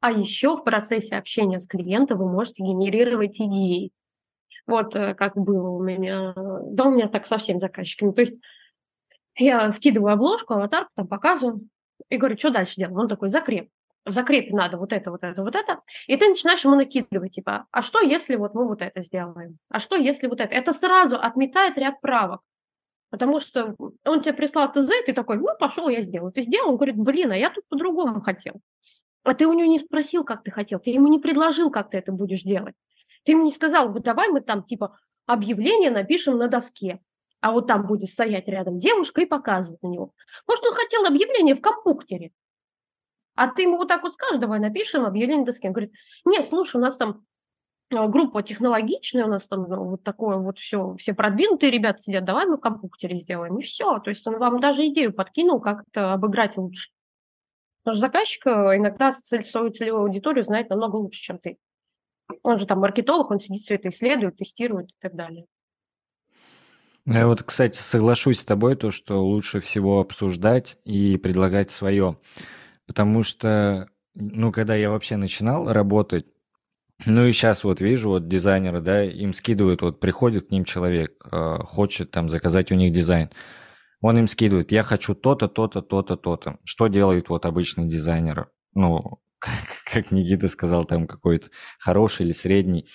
[0.00, 3.92] А еще в процессе общения с клиентом вы можете генерировать идеи.
[4.66, 8.12] Вот э, как было у меня, да у меня так совсем заказчиками.
[8.12, 8.40] То есть
[9.36, 11.68] я скидываю обложку, аватарку, там показываю,
[12.08, 12.96] и говорю, что дальше делать?
[12.96, 13.70] Он такой, закреп.
[14.04, 15.80] В закрепе надо вот это, вот это, вот это.
[16.08, 19.58] И ты начинаешь ему накидывать, типа, а что, если вот мы вот это сделаем?
[19.68, 20.52] А что, если вот это?
[20.52, 22.40] Это сразу отметает ряд правок.
[23.10, 26.32] Потому что он тебе прислал ТЗ, ты такой, ну, пошел, я сделаю.
[26.32, 28.54] Ты сделал, он говорит, блин, а я тут по-другому хотел.
[29.22, 31.98] А ты у него не спросил, как ты хотел, ты ему не предложил, как ты
[31.98, 32.74] это будешь делать.
[33.24, 37.00] Ты ему не сказал, вот давай мы там типа объявление напишем на доске,
[37.40, 40.12] а вот там будет стоять рядом девушка и показывать на него.
[40.48, 42.32] Может, он хотел объявление в компьютере,
[43.34, 45.68] а ты ему вот так вот скажешь, давай напишем объявление доске.
[45.68, 45.92] Он говорит,
[46.24, 47.24] нет, слушай, у нас там
[47.90, 52.24] а, группа технологичная, у нас там ну, вот такое вот все, все продвинутые ребята сидят,
[52.24, 53.98] давай мы в компьютере сделаем, и все.
[54.00, 56.90] То есть он вам даже идею подкинул, как это обыграть лучше.
[57.82, 61.58] Потому что заказчик э, иногда свою целевую аудиторию знает намного лучше, чем ты.
[62.42, 65.46] Он же там маркетолог, он сидит все это исследует, тестирует и так далее.
[67.04, 72.16] Ну, я вот, кстати, соглашусь с тобой, то, что лучше всего обсуждать и предлагать свое.
[72.86, 76.26] Потому что, ну, когда я вообще начинал работать,
[77.04, 81.14] ну и сейчас вот вижу, вот дизайнеры, да, им скидывают, вот приходит к ним человек,
[81.30, 83.30] э, хочет там заказать у них дизайн.
[84.00, 86.58] Он им скидывает, я хочу то-то, то-то, то-то, то-то.
[86.64, 88.50] Что делает вот обычный дизайнер?
[88.74, 89.20] Ну,
[89.84, 92.88] как Никита сказал, там какой-то хороший или средний,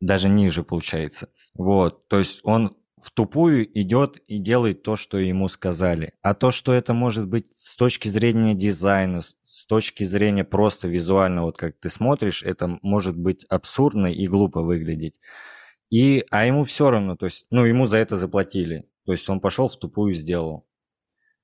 [0.00, 1.28] даже ниже получается.
[1.54, 6.12] Вот, то есть он в тупую идет и делает то, что ему сказали.
[6.22, 11.42] А то, что это может быть с точки зрения дизайна, с точки зрения просто визуально,
[11.42, 15.18] вот как ты смотришь, это может быть абсурдно и глупо выглядеть.
[15.90, 18.88] И, а ему все равно, то есть, ну, ему за это заплатили.
[19.06, 20.66] То есть он пошел в тупую сделал.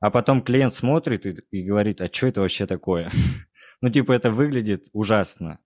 [0.01, 3.11] А потом клиент смотрит и, и говорит, а что это вообще такое?
[3.81, 5.61] ну, типа, это выглядит ужасно.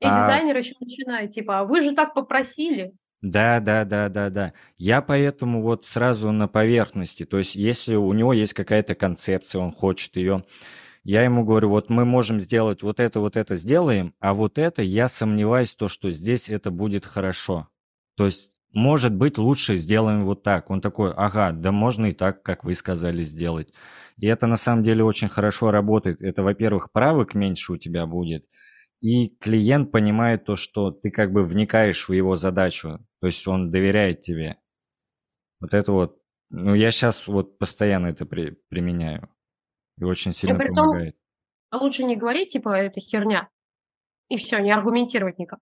[0.00, 0.22] И а...
[0.22, 2.94] дизайнер еще начинает, типа, а вы же так попросили.
[3.22, 4.52] Да, да, да, да, да.
[4.78, 7.24] Я поэтому вот сразу на поверхности.
[7.24, 10.44] То есть, если у него есть какая-то концепция, он хочет ее,
[11.04, 14.82] я ему говорю, вот мы можем сделать вот это, вот это сделаем, а вот это
[14.82, 17.68] я сомневаюсь, то, что здесь это будет хорошо.
[18.16, 20.70] То есть, может быть, лучше сделаем вот так.
[20.70, 23.72] Он такой, ага, да можно и так, как вы сказали, сделать.
[24.18, 26.22] И это на самом деле очень хорошо работает.
[26.22, 28.46] Это, во-первых, правок меньше у тебя будет–
[29.00, 33.70] и клиент понимает то, что ты как бы вникаешь в его задачу, то есть он
[33.70, 34.58] доверяет тебе.
[35.60, 39.30] Вот это вот, ну я сейчас вот постоянно это при, применяю
[39.96, 41.16] и очень сильно и помогает.
[41.70, 43.48] Лучше не говорить, типа, это херня,
[44.28, 45.60] и все, не аргументировать никак,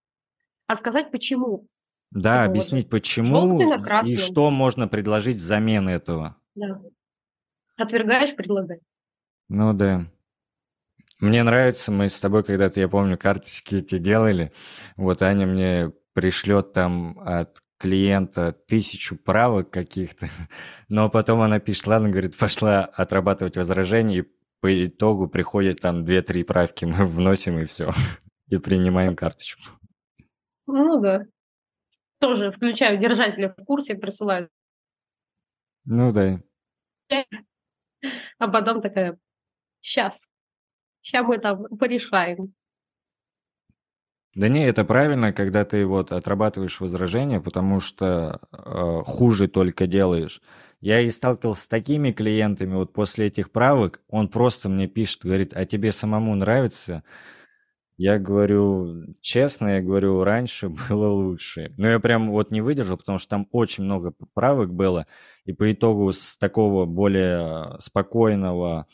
[0.69, 1.69] а сказать почему.
[2.11, 3.61] Да, типа, объяснить вот, почему
[4.07, 6.41] и что можно предложить взамен этого.
[6.55, 6.81] Да.
[7.77, 8.81] Отвергаешь, предлагай.
[9.51, 10.11] Ну да.
[11.21, 14.51] Мне нравится, мы с тобой когда-то, я помню, карточки эти делали.
[14.97, 20.29] Вот Аня мне пришлет там от клиента тысячу правок каких-то,
[20.89, 24.29] но потом она пишет, ладно, говорит, пошла отрабатывать возражения, и
[24.61, 27.93] по итогу приходит там 2-3 правки, мы вносим и все,
[28.49, 29.63] и принимаем карточку.
[30.67, 31.25] Ну да.
[32.19, 34.51] Тоже включаю держателя в курсе, присылаю.
[35.85, 36.41] Ну да.
[38.39, 39.19] А потом такая,
[39.81, 40.29] сейчас.
[41.03, 42.55] Сейчас мы там порешаем.
[44.35, 50.41] Да не, это правильно, когда ты вот отрабатываешь возражения, потому что э, хуже только делаешь.
[50.81, 55.53] Я и сталкивался с такими клиентами, вот после этих правок, он просто мне пишет, говорит,
[55.55, 57.03] а тебе самому нравится?
[57.97, 61.75] Я говорю, честно, я говорю, раньше было лучше.
[61.77, 65.07] Но я прям вот не выдержал, потому что там очень много правок было,
[65.45, 68.87] и по итогу с такого более спокойного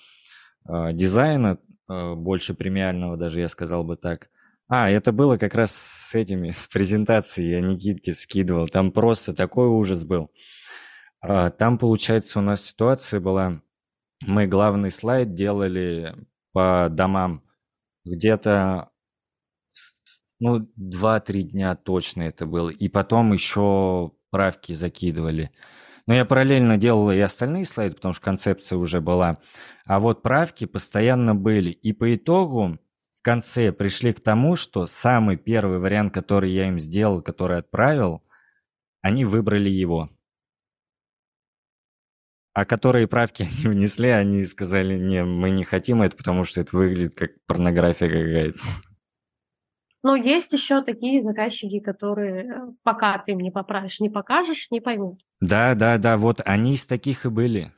[0.68, 1.58] э, дизайна
[1.88, 4.28] Э, больше премиального даже, я сказал бы так.
[4.68, 8.68] А, это было как раз с этими, с презентацией, я Никите скидывал.
[8.68, 10.30] Там просто такой ужас был.
[11.20, 13.62] А, там, получается, у нас ситуация была,
[14.22, 16.14] мы главный слайд делали
[16.52, 17.42] по домам.
[18.04, 18.90] где-то
[20.40, 22.70] ну, 2-3 дня точно это было.
[22.70, 25.50] И потом еще правки закидывали.
[26.06, 29.38] Но я параллельно делал и остальные слайды, потому что концепция уже была.
[29.86, 31.70] А вот правки постоянно были.
[31.70, 32.78] И по итогу
[33.26, 38.22] конце пришли к тому, что самый первый вариант, который я им сделал, который отправил,
[39.02, 40.10] они выбрали его.
[42.54, 46.76] А которые правки они внесли, они сказали, не, мы не хотим это, потому что это
[46.76, 48.60] выглядит как порнография какая-то.
[50.04, 54.80] Но есть еще такие заказчики, которые э, пока ты им не поправишь, не покажешь, не
[54.80, 55.20] поймут.
[55.40, 57.72] Да, да, да, вот они из таких и были.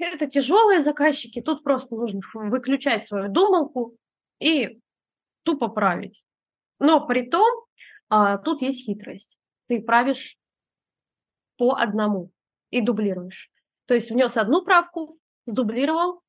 [0.00, 3.96] Это тяжелые заказчики, тут просто нужно выключать свою думалку
[4.40, 4.80] и
[5.42, 6.22] тупо править.
[6.78, 7.46] Но при том,
[8.08, 9.38] а, тут есть хитрость.
[9.68, 10.36] Ты правишь
[11.58, 12.30] по одному
[12.70, 13.50] и дублируешь.
[13.86, 16.22] То есть внес одну правку, сдублировал,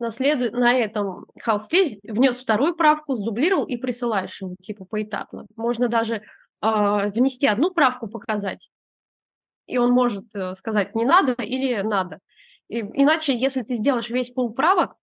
[0.00, 0.56] на, следу...
[0.56, 5.46] на этом холсте внес вторую правку, сдублировал и присылаешь ему, типа, поэтапно.
[5.54, 6.20] Можно даже э,
[6.60, 8.70] внести одну правку, показать,
[9.66, 12.18] и он может э, сказать «не надо» или «надо».
[12.72, 14.96] И, иначе, если ты сделаешь весь пол правок,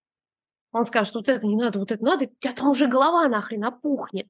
[0.71, 3.63] он скажет, вот это не надо, вот это надо, у тебя там уже голова нахрен
[3.63, 4.27] опухнет.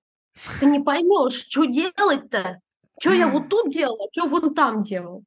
[0.60, 2.60] Ты не поймешь, что делать-то?
[3.00, 5.24] Что я вот тут делала, что вон там делал.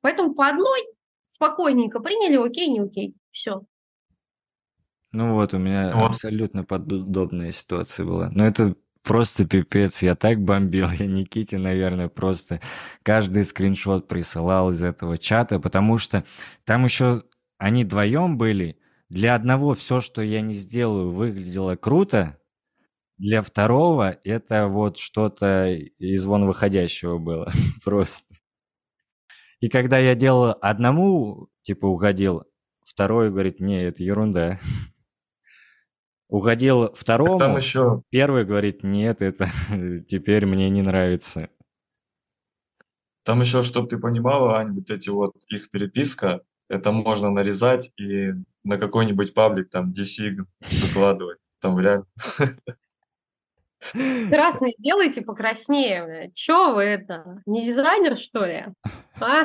[0.00, 0.80] Поэтому по одной
[1.28, 3.62] спокойненько приняли, окей, не окей, все.
[5.12, 6.08] Ну вот, у меня вот.
[6.08, 8.30] абсолютно подобная ситуация была.
[8.32, 8.74] Но это
[9.08, 10.02] просто пипец.
[10.02, 10.90] Я так бомбил.
[10.98, 12.60] Я Никите, наверное, просто
[13.02, 16.24] каждый скриншот присылал из этого чата, потому что
[16.64, 17.24] там еще
[17.56, 18.78] они вдвоем были.
[19.08, 22.38] Для одного все, что я не сделаю, выглядело круто.
[23.16, 27.50] Для второго это вот что-то из вон выходящего было.
[27.84, 28.34] просто.
[29.60, 32.44] И когда я делал одному, типа, угодил,
[32.84, 34.60] второй говорит, не, это ерунда.
[36.28, 39.50] Угодил второму, Там еще, первый говорит, нет, это
[40.08, 41.48] теперь мне не нравится.
[43.24, 48.32] там еще, чтобы ты понимала, Ань, вот эти вот их переписка, это можно нарезать и
[48.62, 50.36] на какой-нибудь паблик там DC
[50.70, 51.38] закладывать.
[51.60, 52.04] Там реально.
[54.30, 56.30] Красный делайте покраснее.
[56.34, 57.42] Че вы это?
[57.46, 58.66] Не дизайнер, что ли?
[59.20, 59.44] А?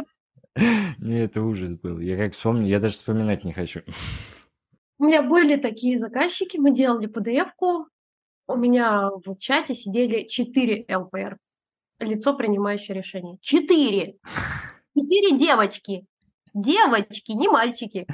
[0.97, 1.99] Не, это ужас был.
[1.99, 3.81] Я как вспомню, я даже вспоминать не хочу.
[5.03, 7.87] У меня были такие заказчики, мы делали PDF-ку,
[8.47, 11.39] у меня в чате сидели 4 ЛПР,
[11.99, 13.37] лицо, принимающее решение.
[13.41, 14.15] Четыре!
[14.97, 16.05] Четыре девочки.
[16.53, 18.07] Девочки, не мальчики.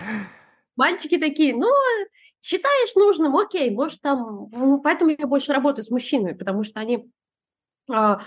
[0.75, 1.71] Мальчики такие, ну,
[2.41, 4.49] считаешь нужным, окей, может там...
[4.51, 7.07] Ну, поэтому я больше работаю с мужчинами, потому что они
[7.87, 8.21] а,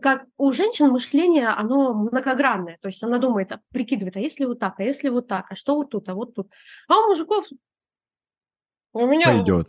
[0.00, 2.78] как у женщин мышление, оно многогранное.
[2.80, 5.74] То есть она думает, прикидывает, а если вот так, а если вот так, а что
[5.74, 6.50] вот тут, а вот тут.
[6.88, 7.46] А у мужиков...
[8.94, 9.26] У меня...
[9.26, 9.68] Пойдет.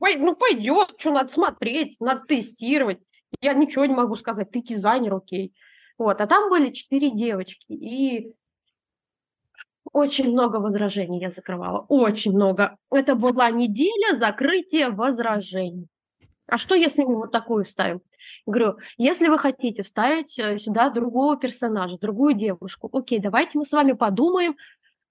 [0.00, 3.00] Ну, пойдет, что надо смотреть, надо тестировать.
[3.40, 5.54] Я ничего не могу сказать, ты дизайнер, окей.
[5.98, 8.32] Вот, а там были четыре девочки, и
[9.92, 12.76] очень много возражений я закрывала, очень много.
[12.90, 15.88] Это была неделя закрытия возражений.
[16.48, 18.00] А что, если мы вот такую вставим?
[18.46, 23.72] Говорю, если вы хотите вставить э, сюда другого персонажа, другую девушку, окей, давайте мы с
[23.72, 24.56] вами подумаем,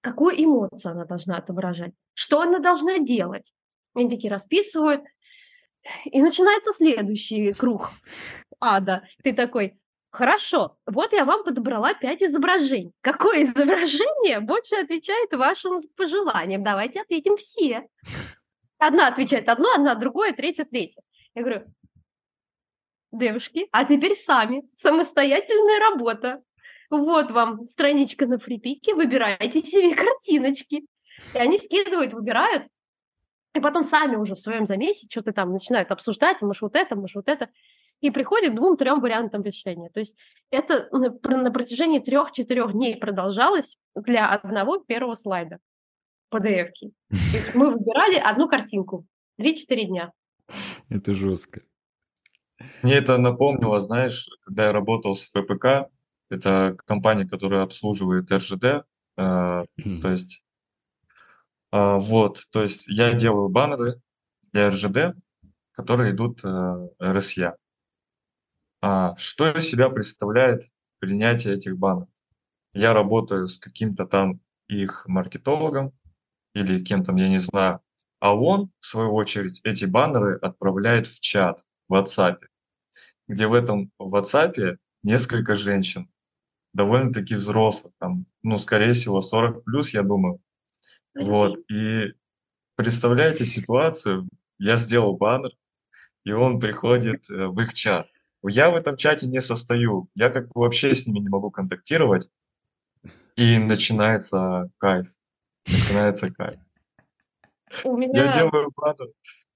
[0.02, 3.54] какую эмоцию она должна отображать, что она должна делать.
[3.94, 5.04] Они такие расписывают,
[6.06, 7.92] и начинается следующий круг
[8.60, 9.04] ада.
[9.24, 9.78] Ты такой,
[10.10, 12.94] хорошо, вот я вам подобрала пять изображений.
[13.02, 16.64] Какое изображение больше отвечает вашим пожеланиям?
[16.64, 17.88] Давайте ответим все.
[18.80, 21.02] Одна отвечает одно, одна другое, третья третье.
[21.38, 21.66] Я говорю,
[23.12, 26.42] девушки, а теперь сами, самостоятельная работа.
[26.90, 30.88] Вот вам страничка на фрипике, выбирайте себе картиночки.
[31.36, 32.64] И они скидывают, выбирают,
[33.54, 37.18] и потом сами уже в своем замесе что-то там начинают обсуждать, может вот это, может
[37.18, 37.50] вот это,
[38.02, 39.92] и приходят к двум-трем вариантам решения.
[39.92, 40.18] То есть
[40.50, 45.60] это на протяжении трех-четырех дней продолжалось для одного первого слайда
[46.34, 46.94] PDF-ки.
[47.10, 49.06] То есть мы выбирали одну картинку,
[49.38, 50.12] три-четыре дня.
[50.90, 51.62] Это жестко.
[52.82, 55.90] Мне это напомнило, знаешь, когда я работал с ФПК,
[56.30, 58.84] это компания, которая обслуживает РЖД, э,
[59.16, 59.66] то
[60.10, 60.44] есть,
[61.72, 64.02] э, вот, то есть я делаю баннеры
[64.54, 65.16] для РЖД,
[65.72, 67.56] которые идут э, РСЯ.
[68.82, 70.62] А, что из себя представляет
[71.00, 72.10] принятие этих баннеров?
[72.74, 75.94] Я работаю с каким-то там их маркетологом
[76.54, 77.82] или кем-то, я не знаю,
[78.20, 82.38] а он, в свою очередь, эти баннеры отправляет в чат в WhatsApp,
[83.28, 86.10] где в этом WhatsApp несколько женщин,
[86.74, 90.40] довольно-таки взрослых, там, ну, скорее всего, 40 плюс, я думаю.
[91.16, 92.14] Вот, и
[92.76, 94.28] представляете ситуацию,
[94.60, 95.52] я сделал баннер,
[96.24, 98.08] и он приходит э, в их чат.
[98.44, 102.30] Я в этом чате не состою, я как бы вообще с ними не могу контактировать,
[103.36, 105.08] и начинается кайф,
[105.68, 106.60] начинается кайф.
[107.84, 108.34] У Я меня...
[108.34, 109.08] делаю баннер,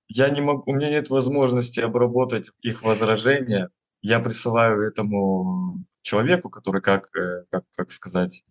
[0.07, 3.69] я не могу, у меня нет возможности обработать их возражения,
[4.01, 8.43] я присылаю этому человеку, который как, э, как, как сказать,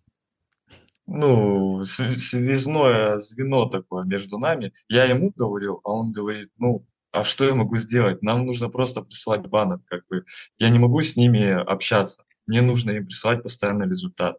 [1.07, 4.73] ну, связное звено такое между нами.
[4.87, 8.21] Я ему говорил, а он говорит, ну, а что я могу сделать?
[8.21, 10.23] Нам нужно просто присылать баннер, как бы.
[10.57, 12.23] Я не могу с ними общаться.
[12.47, 14.37] Мне нужно им присылать постоянно результат.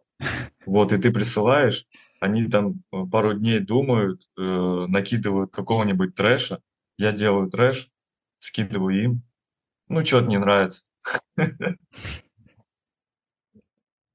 [0.65, 1.85] Вот, и ты присылаешь,
[2.23, 6.61] они там э, пару дней думают, э, накидывают какого-нибудь трэша,
[6.97, 7.89] я делаю трэш,
[8.39, 9.21] скидываю им.
[9.89, 10.85] Ну, что-то не нравится.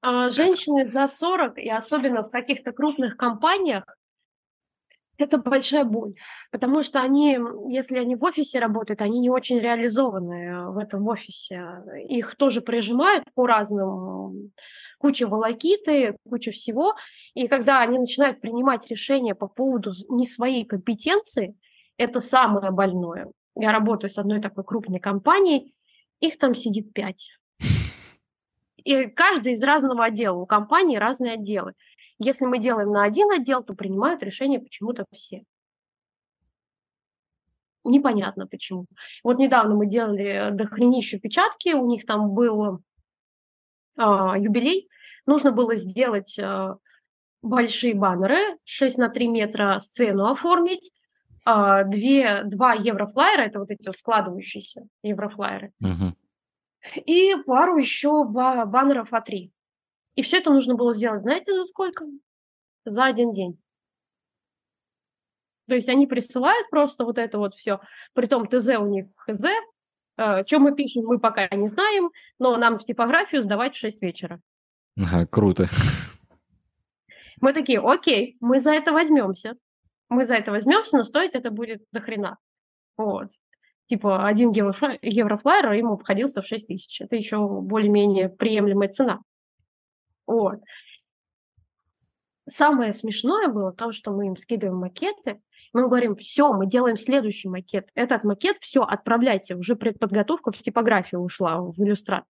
[0.00, 3.84] А, женщины за 40, и особенно в каких-то крупных компаниях,
[5.18, 6.14] это большая боль,
[6.52, 7.38] потому что они,
[7.68, 11.82] если они в офисе работают, они не очень реализованы в этом офисе.
[12.09, 14.52] Их тоже прижимают по разным
[14.99, 16.94] куча волокиты, куча всего.
[17.34, 21.57] И когда они начинают принимать решения по поводу не своей компетенции,
[21.96, 23.30] это самое больное.
[23.57, 25.74] Я работаю с одной такой крупной компанией,
[26.20, 27.30] их там сидит пять.
[28.76, 30.36] И каждый из разного отдела.
[30.38, 31.74] У компании разные отделы.
[32.18, 35.44] Если мы делаем на один отдел, то принимают решение почему-то все.
[37.84, 38.86] Непонятно почему.
[39.22, 42.78] Вот недавно мы делали дохренищу печатки, у них там был а,
[43.99, 44.88] юбилей,
[45.26, 46.76] нужно было сделать а,
[47.42, 50.92] большие баннеры, 6 на 3 метра сцену оформить,
[51.44, 56.16] а, две, два еврофлайера, это вот эти складывающиеся еврофлайеры, Мгм.
[56.94, 59.51] и пару еще ба- баннеров А3.
[60.14, 62.05] И все это нужно было сделать, знаете, за сколько?
[62.84, 63.59] За один день.
[65.68, 67.78] То есть они присылают просто вот это вот все.
[68.14, 69.44] Притом ТЗ у них ХЗ.
[70.18, 72.10] Что мы пишем, мы пока не знаем,
[72.40, 74.40] но нам в типографию сдавать в 6 вечера.
[74.96, 75.68] Ага, круто.
[77.40, 79.56] Мы такие, окей, мы за это возьмемся.
[80.08, 82.38] Мы за это возьмемся, но стоить это будет до хрена.
[82.96, 83.30] Вот.
[83.86, 87.00] Типа один еврофлайер, еврофлайер ему обходился в 6 тысяч.
[87.00, 89.20] Это еще более-менее приемлемая цена.
[90.26, 90.58] Вот.
[92.48, 95.40] Самое смешное было то, что мы им скидываем макеты,
[95.72, 97.88] мы говорим, все, мы делаем следующий макет.
[97.94, 99.54] Этот макет, все, отправляйте.
[99.54, 102.24] Уже предподготовка в типографию ушла, в иллюстрат.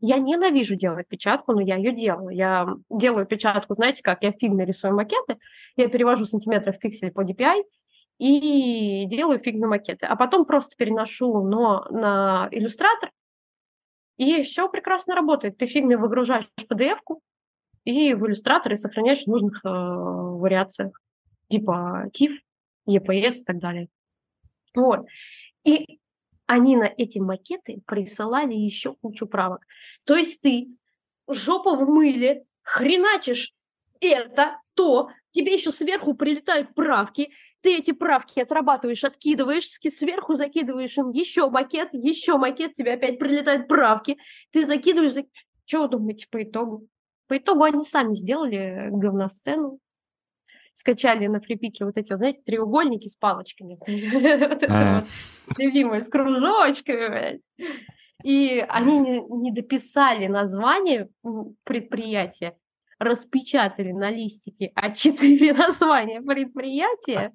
[0.00, 2.30] Я ненавижу делать печатку, но я ее делаю.
[2.30, 5.38] Я делаю печатку, знаете как, я в фигме рисую макеты,
[5.76, 7.64] я перевожу сантиметры в пиксель по DPI
[8.18, 10.06] и делаю фигме макеты.
[10.06, 13.10] А потом просто переношу на иллюстратор,
[14.18, 15.58] и все прекрасно работает.
[15.58, 17.20] Ты фигме выгружаешь PDF-ку,
[17.84, 21.00] и в иллюстраторе сохраняешь в нужных э, вариациях,
[21.48, 22.36] типа TIFF,
[22.88, 23.88] EPS и так далее.
[24.74, 25.06] Вот.
[25.64, 26.00] И
[26.46, 29.64] они на эти макеты присылали еще кучу правок.
[30.04, 30.68] То есть ты
[31.28, 33.52] жопу в мыле, хреначишь
[34.00, 37.30] это, то, тебе еще сверху прилетают правки,
[37.60, 43.68] ты эти правки отрабатываешь, откидываешь, сверху закидываешь им еще макет, еще макет, тебе опять прилетают
[43.68, 44.16] правки,
[44.52, 45.26] ты закидываешь, зак...
[45.66, 46.86] что вы думаете по итогу?
[47.26, 49.80] По итогу они сами сделали говносцену,
[50.78, 53.78] скачали на фрипике вот эти, знаете, треугольники с палочками.
[55.58, 57.40] Любимые, с кружочками,
[58.22, 61.08] И они не дописали название
[61.64, 62.56] предприятия,
[63.00, 67.32] распечатали на листике А4 название предприятия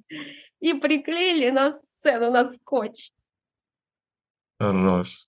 [0.61, 3.11] и приклеили на сцену на скотч.
[4.57, 5.27] Хорош.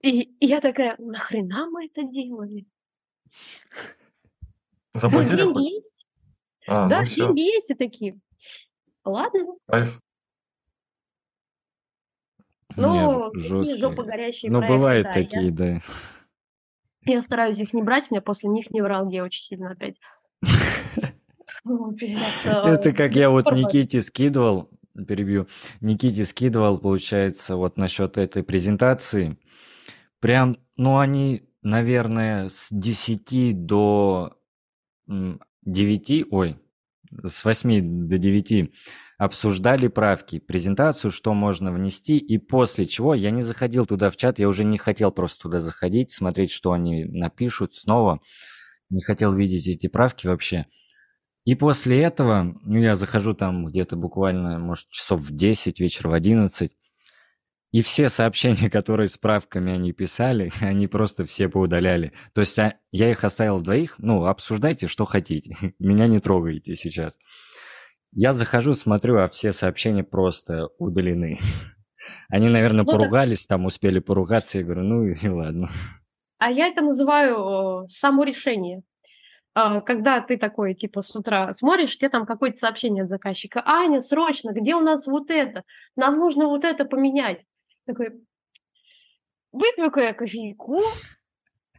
[0.00, 2.66] И я такая, нахрена мы это делали?
[4.94, 5.64] Заплатили хоть?
[5.64, 6.06] есть.
[6.66, 7.26] А, да, ну все.
[7.26, 8.18] деньги есть и такие.
[9.04, 9.46] Ладно.
[9.66, 10.00] Кайф.
[12.76, 15.66] Ну, такие жопы горящие Ну, проекты, бывают да, такие, да.
[15.66, 15.80] Я,
[17.04, 19.96] я стараюсь их не брать, у меня после них невралгия очень сильно опять.
[21.64, 23.50] Это э, как я вот.
[23.52, 24.70] Никите скидывал,
[25.06, 25.48] перебью,
[25.80, 29.38] Никите скидывал, получается, вот насчет этой презентации.
[30.20, 34.36] Прям, ну, они, наверное, с 10 до
[35.64, 36.56] 9, ой,
[37.22, 38.72] с 8 до 9
[39.18, 44.38] обсуждали правки, презентацию, что можно внести, и после чего я не заходил туда в чат,
[44.38, 48.20] я уже не хотел просто туда заходить, смотреть, что они напишут снова,
[48.90, 50.66] не хотел видеть эти правки вообще.
[51.44, 56.14] И после этого, ну, я захожу там где-то буквально, может, часов в 10 вечера, в
[56.14, 56.72] 11,
[57.72, 62.12] и все сообщения, которые с правками они писали, они просто все поудаляли.
[62.34, 65.56] То есть а, я их оставил двоих, ну, обсуждайте, что хотите.
[65.78, 67.18] Меня не трогайте сейчас.
[68.12, 71.38] Я захожу, смотрю, а все сообщения просто удалены.
[72.28, 73.56] Они, наверное, ну, поругались, так...
[73.56, 75.68] там успели поругаться, я говорю, ну и ладно.
[76.38, 78.82] А я это называю само решение.
[79.54, 83.62] А, когда ты такой, типа, с утра смотришь, тебе там какое-то сообщение от заказчика.
[83.64, 85.62] Аня, срочно, где у нас вот это?
[85.96, 87.44] Нам нужно вот это поменять.
[87.84, 88.24] Такой,
[89.50, 90.82] выпью-ка я кофейку,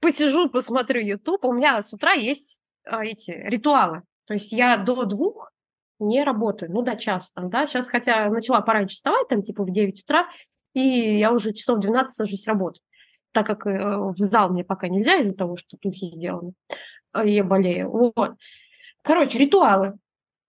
[0.01, 1.45] посижу, посмотрю YouTube.
[1.45, 4.03] У меня с утра есть а, эти ритуалы.
[4.25, 5.51] То есть я до двух
[5.99, 7.65] не работаю, ну, до часа там, да.
[7.67, 10.27] Сейчас, хотя начала пораньше вставать, там, типа, в 9 утра,
[10.73, 12.81] и я уже часов 12 сажусь работать,
[13.31, 16.53] так как э, в зал мне пока нельзя из-за того, что духи сделаны,
[17.23, 17.89] я болею.
[17.89, 18.35] Вот.
[19.01, 19.97] Короче, ритуалы.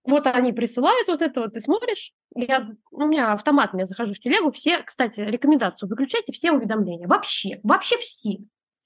[0.04, 4.18] Вот они присылают вот это вот, ты смотришь, я, у меня автоматно, я захожу в
[4.18, 8.38] телегу, все, кстати, рекомендацию, выключайте все уведомления, вообще, вообще все.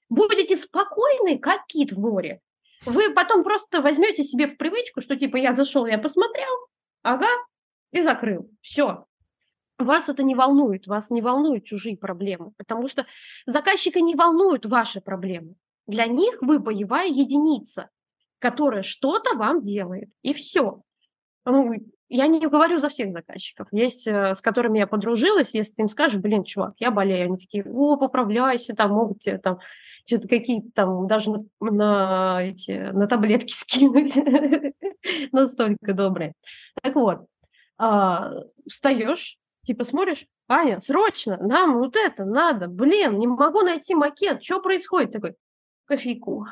[0.07, 2.39] Будете спокойны, как кит в море.
[2.85, 6.67] Вы потом просто возьмете себе в привычку, что типа я зашел, я посмотрел,
[7.03, 7.27] ага,
[7.91, 8.49] и закрыл.
[8.61, 9.05] Все.
[9.77, 13.05] Вас это не волнует, вас не волнуют чужие проблемы, потому что
[13.45, 15.55] заказчика не волнуют ваши проблемы.
[15.85, 17.89] Для них вы боевая единица,
[18.39, 20.81] которая что-то вам делает, и все.
[21.45, 21.73] Ну,
[22.09, 23.67] я не говорю за всех заказчиков.
[23.71, 27.37] Есть, э, с которыми я подружилась, если ты им скажешь, блин, чувак, я болею, они
[27.37, 29.59] такие, о, поправляйся, там могут тебе там
[30.05, 34.15] что-то какие-то там даже на, на, эти, на таблетки скинуть.
[35.31, 36.33] Настолько добрые.
[36.81, 37.27] Так вот,
[37.77, 38.31] а,
[38.67, 44.61] встаешь, типа смотришь, Аня, срочно, нам вот это надо, блин, не могу найти макет, что
[44.61, 45.11] происходит?
[45.11, 45.35] Такой,
[45.85, 46.47] кофейку.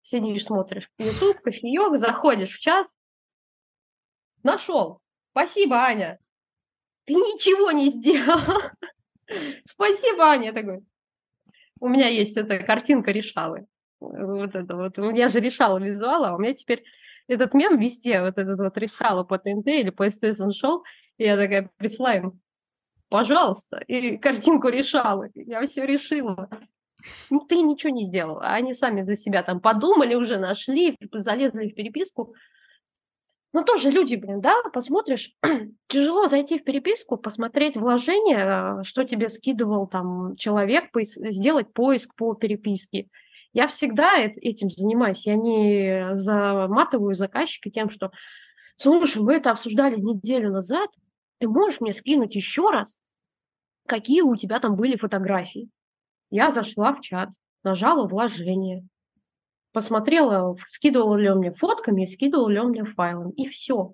[0.00, 2.94] Сидишь, смотришь YouTube, кофеек, заходишь в час,
[4.44, 5.00] нашел.
[5.32, 6.18] Спасибо, Аня.
[7.06, 8.40] Ты ничего не сделал.
[9.64, 10.52] Спасибо, Аня.
[10.52, 10.84] Такой,
[11.80, 13.66] у меня есть эта картинка решалы.
[14.00, 14.98] Вот это вот.
[14.98, 16.84] У меня же решала визуала, а у меня теперь
[17.26, 20.82] этот мем везде, вот этот вот решала по ТНТ или по PlayStation Show,
[21.16, 22.38] и я такая присылаю
[23.14, 25.28] пожалуйста, и картинку решала.
[25.36, 26.48] Я все решила.
[27.30, 28.38] Ну, ты ничего не сделал.
[28.38, 32.34] А они сами за себя там подумали, уже нашли, залезли в переписку.
[33.54, 35.32] Ну, тоже люди, блин, да, посмотришь,
[35.86, 43.06] тяжело зайти в переписку, посмотреть вложения, что тебе скидывал там человек, сделать поиск по переписке.
[43.52, 45.24] Я всегда этим занимаюсь.
[45.24, 48.10] Я не заматываю заказчика тем, что,
[48.76, 50.90] слушай, мы это обсуждали неделю назад,
[51.38, 52.98] ты можешь мне скинуть еще раз,
[53.86, 55.70] какие у тебя там были фотографии?
[56.28, 57.28] Я зашла в чат,
[57.62, 58.84] нажала вложение,
[59.74, 63.92] посмотрела, скидывал ли он мне фотками, скидывал ли он мне файлом, и все.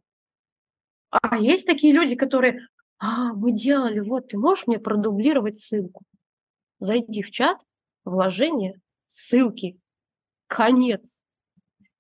[1.11, 2.69] А есть такие люди, которые,
[2.99, 6.05] а, мы делали, вот, ты можешь мне продублировать ссылку?
[6.81, 7.59] Зайди в чат,
[8.05, 9.81] вложение, ссылки,
[10.49, 11.19] конец.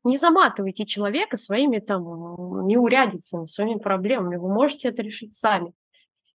[0.05, 4.37] Не заматывайте человека своими там неурядицами, своими проблемами.
[4.37, 5.73] Вы можете это решить сами.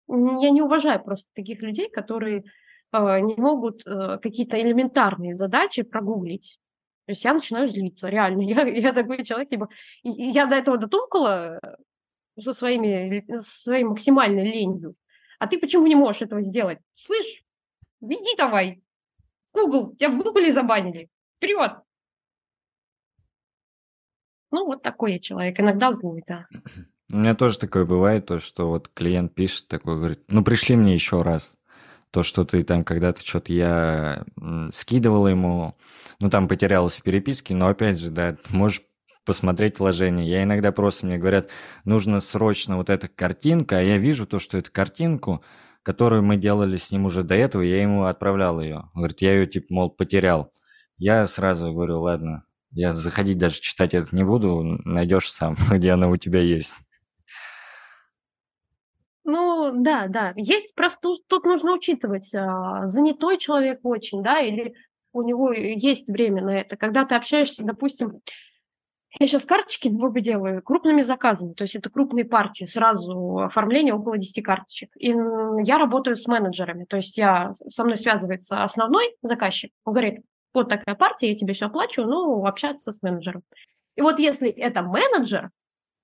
[0.08, 2.44] Я не уважаю просто таких людей, которые
[2.94, 6.60] э, не могут э, какие-то элементарные задачи прогуглить
[7.06, 8.42] то есть я начинаю злиться, реально.
[8.48, 9.70] Я, я такой человек, типа,
[10.04, 11.60] я до этого дотумкала
[12.40, 14.96] со, своими, со своей максимальной ленью.
[15.40, 16.80] А ты почему не можешь этого сделать?
[16.96, 17.44] Слышь,
[18.02, 18.82] иди давай.
[19.54, 21.10] Google, тебя в Гугле забанили.
[21.38, 21.74] Вперед!
[24.52, 25.60] Ну, вот такой я человек.
[25.60, 26.48] Иногда злой, да.
[27.10, 30.94] У меня тоже такое бывает, то, что вот клиент пишет такой, говорит, ну, пришли мне
[30.94, 31.58] еще раз
[32.14, 34.24] то, что ты там когда-то что-то я
[34.72, 35.76] скидывал ему,
[36.20, 38.84] ну там потерялось в переписке, но опять же, да, можешь
[39.26, 40.30] посмотреть вложение.
[40.30, 41.50] Я иногда просто мне говорят,
[41.86, 45.44] нужно срочно вот эта картинка, а я вижу то, что эту картинку,
[45.82, 48.92] которую мы делали с ним уже до этого, я ему отправлял ее.
[48.94, 50.54] Говорит, я ее типа, мол, потерял.
[50.98, 56.10] Я сразу говорю, ладно, я заходить даже читать это не буду, найдешь сам, где она
[56.10, 56.76] у тебя есть.
[59.72, 60.34] Да, да.
[60.36, 64.74] Есть просто тут нужно учитывать, а, занятой человек очень, да, или
[65.14, 66.76] у него есть время на это.
[66.76, 68.22] Когда ты общаешься, допустим,
[69.20, 74.18] я сейчас карточки много делаю крупными заказами, то есть это крупные партии, сразу оформление около
[74.18, 74.90] 10 карточек.
[74.98, 80.22] И я работаю с менеджерами, то есть я, со мной связывается основной заказчик, он говорит,
[80.54, 83.44] вот такая партия, я тебе все оплачу, ну, общаться с менеджером.
[83.96, 85.52] И вот если это менеджер,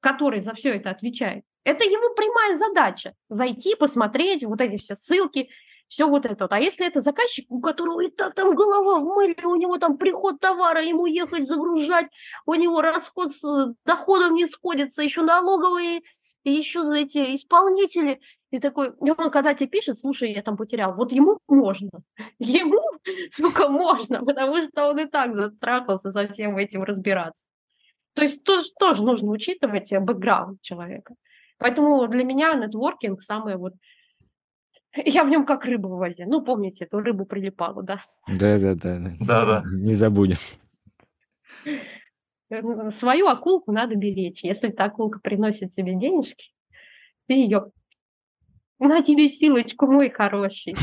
[0.01, 5.49] который за все это отвечает, это его прямая задача– зайти, посмотреть вот эти все ссылки,
[5.89, 6.47] все вот это.
[6.49, 9.97] А если это заказчик, у которого и так там голова в мыле, у него там
[9.97, 12.07] приход товара, ему ехать загружать,
[12.45, 16.01] у него расход с доходом не сходится, еще налоговые,
[16.43, 18.21] еще эти исполнители.
[18.51, 21.89] И такой, он когда тебе пишет, слушай, я там потерял, вот ему можно.
[22.39, 22.81] Ему,
[23.29, 27.47] сколько можно, потому что он и так затрахался со всем этим разбираться.
[28.13, 31.13] То есть тоже, тоже нужно учитывать э, бэкграунд человека.
[31.59, 33.73] Поэтому для меня нетворкинг самое вот...
[34.95, 36.25] Я в нем как рыба в воде.
[36.25, 38.03] Ну, помните, эту рыбу прилипалу, да?
[38.27, 38.97] Да-да-да.
[39.19, 39.63] Да-да.
[39.71, 40.37] Не забудем.
[42.89, 44.43] Свою акулку надо беречь.
[44.43, 46.51] Если эта акулка приносит тебе денежки,
[47.27, 47.71] ты ее
[48.79, 50.75] на тебе силочку, мой хороший.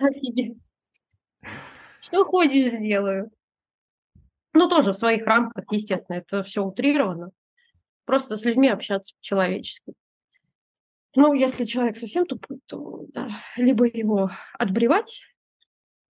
[0.00, 0.56] На тебе.
[2.00, 3.30] Что хочешь, сделаю.
[4.54, 7.30] Ну, тоже в своих рамках, естественно, это все утрировано.
[8.04, 9.92] Просто с людьми общаться по-человечески.
[11.14, 15.22] Ну, если человек совсем тупой, то да, либо его отбревать,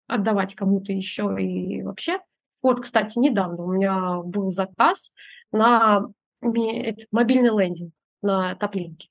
[0.07, 2.21] отдавать кому-то еще и вообще.
[2.63, 5.13] Вот, кстати, недавно у меня был заказ
[5.53, 6.07] на
[6.43, 7.93] этот мобильный лендинг
[8.23, 9.09] на топлинке.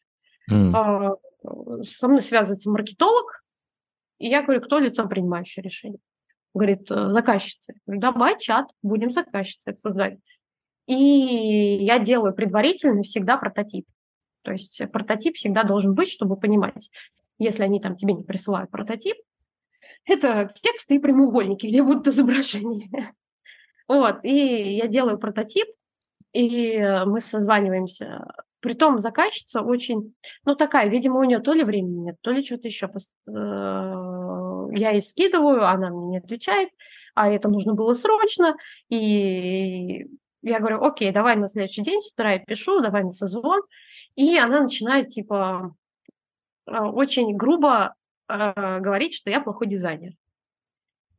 [0.51, 1.15] Mm.
[1.81, 3.43] Со мной связывается маркетолог,
[4.17, 5.99] и я говорю, кто лицо принимающее решение?
[6.53, 7.73] Говорит, «Э, заказчица.
[7.85, 10.19] говорю, давай чат, будем заказчицей обсуждать.
[10.87, 13.85] И я делаю предварительно всегда прототип.
[14.45, 16.89] То есть прототип всегда должен быть, чтобы понимать,
[17.39, 19.17] если они там тебе не присылают прототип,
[20.05, 23.13] это тексты и прямоугольники, где будут изображения.
[23.87, 25.67] Вот, и я делаю прототип,
[26.33, 28.25] и мы созваниваемся.
[28.59, 32.67] Притом заказчица очень, ну такая, видимо, у нее то ли времени нет, то ли что-то
[32.67, 32.87] еще.
[32.87, 32.91] Э,
[34.75, 36.69] я ей скидываю, она мне не отвечает,
[37.13, 38.57] а это нужно было срочно,
[38.89, 40.07] и
[40.41, 43.61] я говорю, окей, давай на следующий день с утра я пишу, давай на созвон,
[44.15, 45.75] и она начинает, типа,
[46.67, 47.95] э, очень грубо
[48.27, 50.13] э, говорить, что я плохой дизайнер.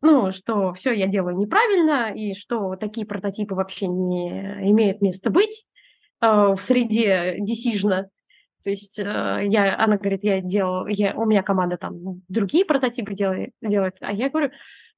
[0.02, 4.30] Ну, что все я делаю неправильно, и что такие прототипы вообще не
[4.70, 5.66] имеют места быть
[6.20, 8.06] э, в среде decision.
[8.62, 13.52] То есть я, она говорит, я делаю, я, у меня команда там другие прототипы делает,
[13.62, 14.50] делает, а я говорю,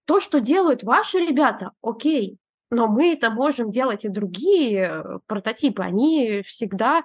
[0.07, 2.39] то, что делают ваши ребята, окей,
[2.71, 7.03] но мы это можем делать и другие э, прототипы, они всегда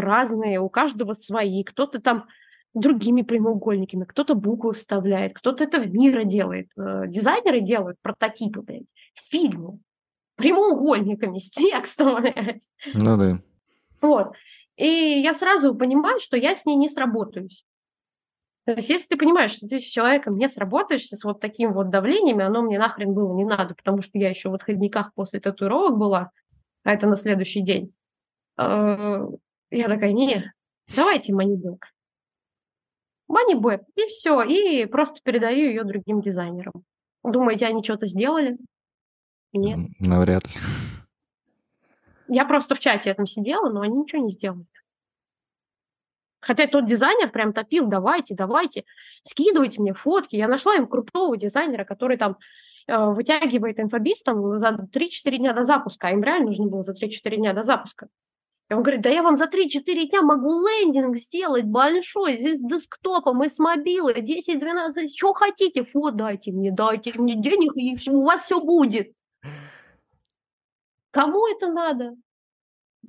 [0.00, 1.64] разные, у каждого свои.
[1.64, 2.26] Кто-то там
[2.74, 6.68] другими прямоугольниками, кто-то буквы вставляет, кто-то это в мира делает.
[6.76, 8.92] Э, дизайнеры делают прототипы, блядь,
[9.30, 9.78] фильмы
[10.36, 12.62] прямоугольниками, с текстом, блядь.
[12.94, 13.40] Ну да.
[14.00, 14.32] Вот.
[14.76, 17.64] И я сразу понимаю, что я с ней не сработаюсь.
[18.66, 21.88] То есть, если ты понимаешь, что ты с человеком не сработаешься с вот таким вот
[21.88, 25.96] давлением, оно мне нахрен было не надо, потому что я еще в отходниках после татуировок
[25.96, 26.30] была,
[26.82, 27.94] а это на следующий день.
[29.70, 30.52] Я такая, не,
[30.94, 31.92] давайте манибэк.
[33.28, 36.84] Манибэк, и все, и просто передаю ее другим дизайнерам.
[37.24, 38.56] Думаете, они что-то сделали?
[39.52, 39.90] Нет.
[39.98, 40.52] Навряд ли.
[42.28, 44.66] Я просто в чате этом сидела, но они ничего не сделали.
[46.40, 48.84] Хотя тот дизайнер прям топил, давайте, давайте,
[49.22, 50.36] скидывайте мне фотки.
[50.36, 52.36] Я нашла им крутого дизайнера, который там
[52.86, 56.92] э, вытягивает инфобиз там за 3-4 дня до запуска, а им реально нужно было за
[56.92, 58.08] 3-4 дня до запуска.
[58.68, 63.44] Он говорит, да я вам за 3-4 дня могу лендинг сделать большой, здесь с десктопом
[63.44, 68.42] и с мобилой, 10-12, что хотите, фот дайте мне, дайте мне денег, и у вас
[68.42, 69.12] все будет.
[71.12, 72.16] Кому это надо?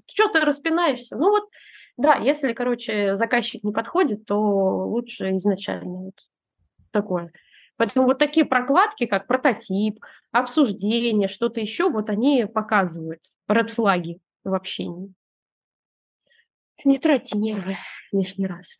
[0.05, 1.17] Что ты распинаешься?
[1.17, 1.49] Ну вот,
[1.97, 6.19] да, если, короче, заказчик не подходит, то лучше изначально вот
[6.91, 7.31] такое.
[7.77, 9.99] Поэтому вот такие прокладки, как прототип,
[10.31, 15.13] обсуждение, что-то еще, вот они показывают ред флаги в общении.
[16.83, 17.75] Не тратьте нервы
[18.11, 18.79] лишний раз.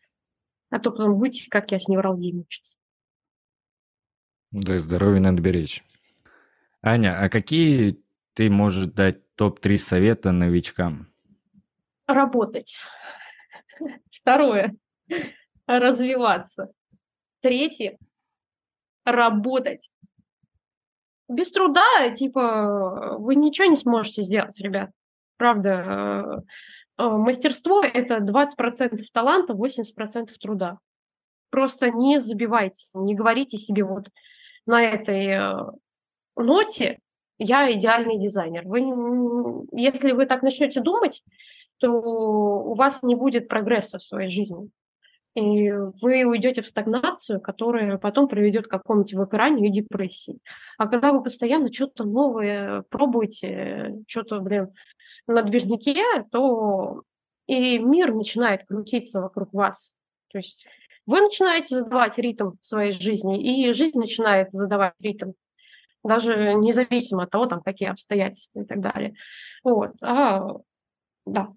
[0.69, 2.77] А то потом будете, как я, с невралгией мучиться.
[4.51, 5.83] Да, здоровье надо беречь.
[6.81, 8.01] Аня, а какие
[8.33, 11.07] ты можешь дать топ-3 совета новичкам?
[12.05, 12.79] Работать.
[14.11, 14.75] Второе.
[15.65, 16.71] Развиваться.
[17.41, 17.97] Третье.
[19.05, 19.89] Работать.
[21.27, 24.91] Без труда, типа, вы ничего не сможете сделать, ребят.
[25.35, 26.43] Правда,
[26.97, 30.79] мастерство– это 20% таланта, 80% труда.
[31.49, 34.09] Просто не забивайте, не говорите себе вот
[34.65, 35.55] на этой э,
[36.35, 36.99] ноте,
[37.39, 38.63] я идеальный дизайнер.
[38.65, 38.79] Вы,
[39.71, 41.23] если вы так начнете думать,
[41.77, 44.69] то у вас не будет прогресса в своей жизни.
[45.35, 45.71] И
[46.01, 50.39] вы уйдете в стагнацию, которая потом приведет к какому-нибудь выгоранию и депрессии.
[50.79, 54.69] А когда вы постоянно что-то новое пробуете, что-то, блин,
[55.27, 55.95] на движнике,
[56.31, 57.03] то
[57.47, 59.93] и мир начинает крутиться вокруг вас.
[60.31, 60.67] То есть
[61.05, 65.31] вы начинаете задавать ритм своей жизни, и жизнь начинает задавать ритм
[66.03, 69.13] даже независимо от того, там, какие обстоятельства и так далее.
[69.63, 69.91] Вот.
[70.01, 70.53] А,
[71.25, 71.49] да.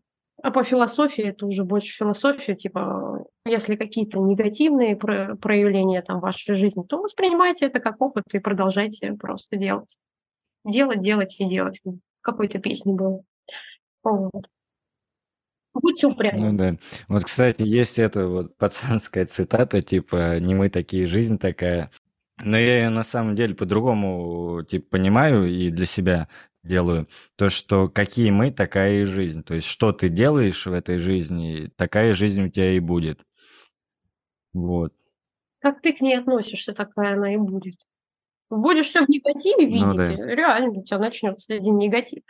[0.42, 6.56] А по философии это уже больше философия, типа, если какие-то негативные проявления там в вашей
[6.56, 9.96] жизни, то воспринимайте это как опыт и продолжайте просто делать.
[10.64, 11.80] Делать, делать и делать.
[12.22, 13.22] Какой-то песне было.
[14.02, 14.46] Вот.
[15.72, 16.38] Будьте упрямы.
[16.38, 16.76] Ну да.
[17.08, 21.90] Вот, кстати, есть эта вот пацанская цитата, типа «не мы такие, жизнь такая».
[22.42, 26.28] Но я ее на самом деле по-другому типа понимаю и для себя
[26.62, 27.06] делаю.
[27.36, 29.42] То, что какие мы, такая и жизнь.
[29.42, 33.20] То есть, что ты делаешь в этой жизни, такая жизнь у тебя и будет.
[34.52, 34.92] Вот.
[35.60, 37.76] Как ты к ней относишься, такая она и будет.
[38.48, 40.34] Будешь все в негативе видеть, ну, да.
[40.34, 42.22] реально у тебя начнется один негатив.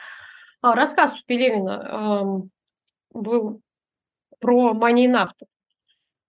[0.62, 2.42] А, рассказ у Пелевина
[3.12, 3.60] был
[4.40, 5.46] про Мани Нафту.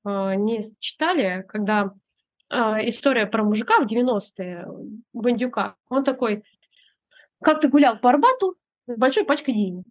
[0.06, 1.94] Э, не читали, когда
[2.50, 2.56] э,
[2.90, 4.68] история про мужика в 90-е,
[5.14, 5.76] Бандюка.
[5.90, 6.44] Он такой,
[7.42, 8.56] как ты гулял по Арбату
[8.88, 9.86] с большой пачкой денег.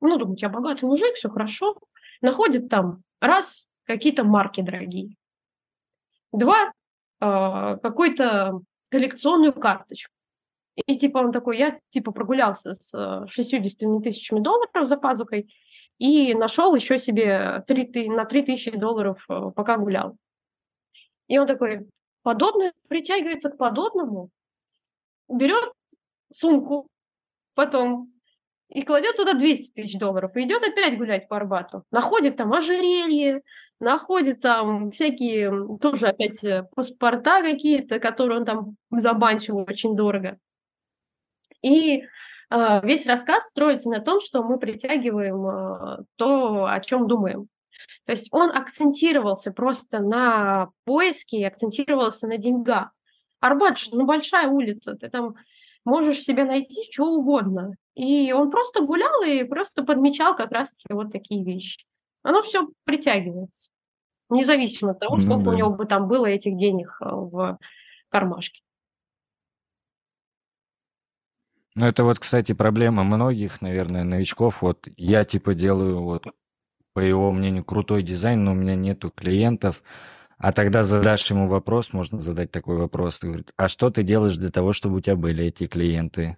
[0.00, 1.78] Ну, думаю, я богатый мужик, все хорошо.
[2.22, 5.16] Находит там, раз, какие-то марки дорогие.
[6.32, 6.72] Два,
[7.18, 10.14] какую-то коллекционную карточку.
[10.86, 15.52] И типа он такой, я типа прогулялся с 60 э, тысячами долларов за пазухой
[15.98, 20.16] и нашел еще себе 3, на 3 тысячи долларов, э, пока гулял.
[21.28, 21.86] И он такой,
[22.22, 24.30] подобное притягивается к подобному,
[25.28, 25.72] берет
[26.32, 26.88] сумку
[27.54, 28.12] потом
[28.68, 31.84] и кладет туда 200 тысяч долларов, и идет опять гулять по Арбату.
[31.90, 33.42] Находит там ожерелье,
[33.80, 40.38] находит там всякие, тоже опять э, паспорта какие-то, которые он там забанчил очень дорого.
[41.62, 42.02] И
[42.50, 47.48] э, весь рассказ строится на том, что мы притягиваем э, то, о чем думаем.
[48.06, 52.90] То есть он акцентировался просто на поиске, акцентировался на деньгах.
[53.40, 55.34] Арбат же, ну, большая улица, ты там
[55.84, 57.74] можешь себе найти что угодно.
[57.94, 61.84] И он просто гулял и просто подмечал как раз-таки вот такие вещи.
[62.22, 63.70] Оно все притягивается,
[64.28, 65.50] независимо от того, ну, сколько да.
[65.50, 67.58] у него бы там было этих денег э, в
[68.10, 68.60] кармашке.
[71.80, 74.60] Ну, это вот, кстати, проблема многих, наверное, новичков.
[74.60, 76.26] Вот я, типа, делаю, вот,
[76.92, 79.82] по его мнению, крутой дизайн, но у меня нету клиентов.
[80.36, 83.18] А тогда задашь ему вопрос, можно задать такой вопрос.
[83.18, 86.36] Говорит, а что ты делаешь для того, чтобы у тебя были эти клиенты?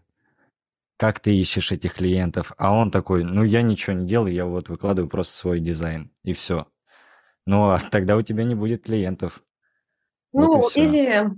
[0.97, 2.53] Как ты ищешь этих клиентов?
[2.57, 6.35] А он такой, ну, я ничего не делаю, я вот выкладываю просто свой дизайн, и
[6.35, 6.69] все.
[7.47, 9.43] Ну, а тогда у тебя не будет клиентов.
[10.33, 11.33] Ну, вот или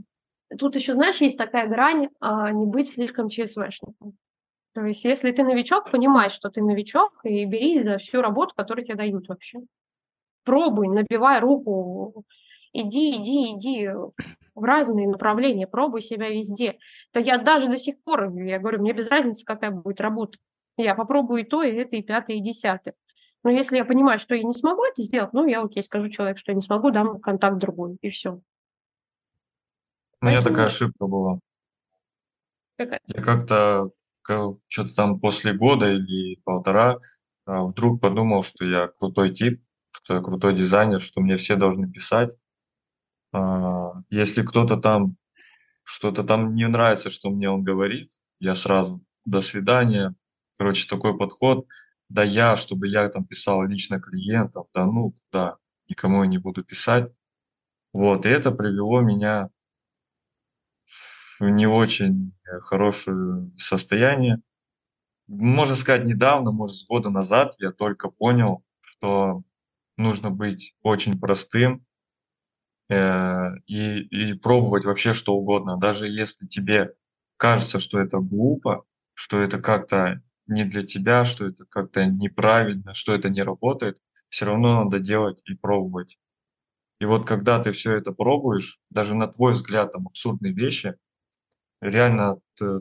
[0.59, 4.16] Тут еще, знаешь, есть такая грань а, не быть слишком ЧСВшником.
[4.74, 8.84] То есть, если ты новичок, понимай, что ты новичок, и бери за всю работу, которую
[8.84, 9.61] тебе дают вообще.
[10.45, 12.24] Пробуй, набивай руку,
[12.72, 13.88] иди, иди, иди
[14.55, 16.78] в разные направления, пробуй себя везде.
[17.12, 20.38] Да я даже до сих пор, я говорю, мне без разницы, какая будет работа.
[20.76, 22.95] Я попробую и то, и это, и пятое, и десятое.
[23.45, 26.38] Но если я понимаю, что я не смогу это сделать, ну, я окей, скажу человеку,
[26.38, 28.40] что я не смогу, дам контакт другой, и все.
[30.25, 31.39] У меня такая ошибка была.
[32.79, 32.99] Какая?
[33.07, 33.91] Я как-то
[34.68, 36.99] что-то там после года или полтора
[37.45, 41.93] а, вдруг подумал, что я крутой тип, что я крутой дизайнер, что мне все должны
[41.93, 42.31] писать.
[43.35, 45.18] А, если кто-то там
[45.83, 48.09] что-то там не нравится, что мне он говорит,
[48.41, 50.14] я сразу до свидания.
[50.57, 51.66] Короче, такой подход.
[52.09, 56.64] Да я, чтобы я там писал лично клиентам, да ну, да, никому я не буду
[56.64, 57.12] писать.
[57.93, 59.51] Вот, и это привело меня
[61.41, 62.32] не очень
[62.62, 64.41] хорошее состояние.
[65.26, 69.43] Можно сказать, недавно, может, с года назад я только понял, что
[69.97, 71.85] нужно быть очень простым
[72.89, 75.76] э, и, и пробовать вообще что угодно.
[75.78, 76.95] Даже если тебе
[77.37, 83.14] кажется, что это глупо, что это как-то не для тебя, что это как-то неправильно, что
[83.14, 86.18] это не работает, все равно надо делать и пробовать.
[87.01, 90.97] И вот когда ты все это пробуешь, даже на твой взгляд там абсурдные вещи,
[91.85, 92.41] реально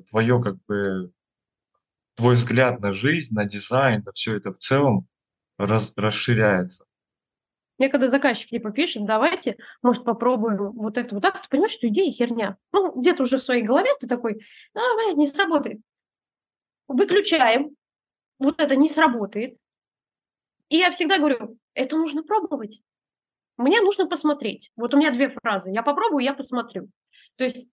[0.10, 1.12] твое как бы
[2.16, 5.08] твой взгляд на жизнь, на дизайн, на все это в целом
[5.58, 6.86] раз, расширяется.
[7.78, 11.88] Мне когда заказчик типа пишет, давайте, может, попробуем вот это вот так, ты понимаешь, что
[11.88, 12.58] идея херня.
[12.72, 15.82] Ну, где-то уже в своей голове ты такой, давай, не сработает.
[16.88, 17.76] Выключаем.
[18.40, 19.58] Вот это не сработает.
[20.70, 22.82] И я всегда говорю, это нужно пробовать.
[23.58, 24.72] Мне нужно посмотреть.
[24.76, 25.72] Вот у меня две фразы.
[25.72, 26.90] Я попробую, я посмотрю.
[27.36, 27.68] То есть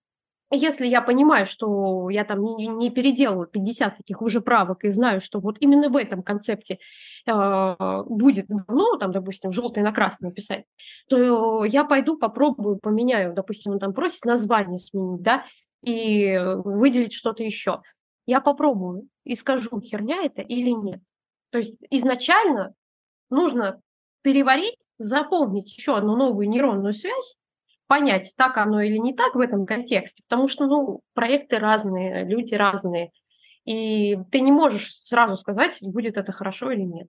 [0.51, 5.21] если я понимаю, что я там не, не переделываю 50 таких уже правок и знаю,
[5.21, 6.79] что вот именно в этом концепте
[7.27, 10.65] э, будет ну, там, допустим, желтый на красный писать,
[11.09, 15.45] то я пойду попробую, поменяю, допустим, он там просит название сменить, да,
[15.83, 17.83] и выделить что-то еще.
[18.27, 21.01] Я попробую и скажу, херня это или нет.
[21.51, 22.75] То есть изначально
[23.31, 23.81] нужно
[24.23, 27.37] переварить, заполнить еще одну новую нейронную связь,
[27.91, 32.55] понять, так оно или не так в этом контексте, потому что, ну, проекты разные, люди
[32.55, 33.11] разные,
[33.65, 37.09] и ты не можешь сразу сказать, будет это хорошо или нет.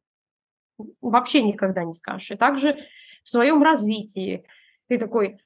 [0.99, 2.31] Вообще никогда не скажешь.
[2.31, 2.79] И также
[3.23, 4.43] в своем развитии
[4.87, 5.37] ты такой,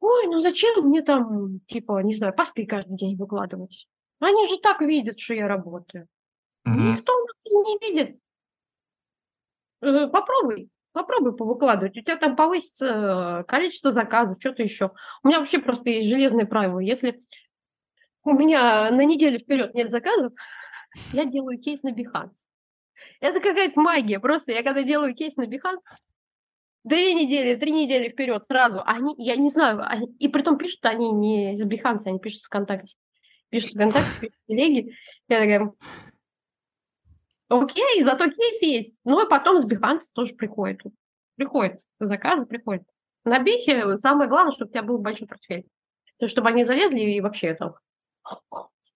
[0.00, 3.88] ой, ну зачем мне там, типа, не знаю, посты каждый день выкладывать?
[4.20, 6.08] Они же так видят, что я работаю.
[6.64, 6.96] Мгм.
[6.96, 7.12] Никто
[7.46, 8.18] не видит.
[9.80, 11.98] Э, Попробуй, попробуй повыкладывать.
[11.98, 14.92] У тебя там повысится э, количество заказов, что-то еще.
[15.22, 16.78] У меня вообще просто есть железное правило.
[16.78, 17.22] Если
[18.22, 20.32] у меня на неделю вперед нет заказов,
[21.12, 22.36] я делаю кейс на Behance.
[23.20, 24.20] Это какая-то магия.
[24.20, 25.82] Просто я когда делаю кейс на Behance,
[26.84, 30.84] две недели, три недели вперед сразу, они, я не знаю, они, и при том пишут
[30.86, 32.96] они не из Behance, они пишут ВКонтакте.
[33.50, 34.96] Пишут ВКонтакте, пишут телеге.
[35.28, 35.72] Я такая,
[37.62, 38.94] окей, зато кейс есть.
[39.04, 40.82] Ну и потом с Behance тоже приходит.
[41.36, 42.84] Приходит заказы, приходит.
[43.24, 45.66] На Бихе самое главное, чтобы у тебя был большой портфель.
[46.18, 47.74] То чтобы они залезли и вообще там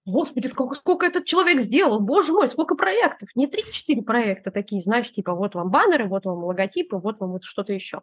[0.05, 3.29] Господи, сколько, сколько этот человек сделал, боже мой, сколько проектов.
[3.35, 7.45] Не 3-4 проекта такие, знаешь, типа вот вам баннеры, вот вам логотипы, вот вам вот
[7.45, 8.01] что-то еще.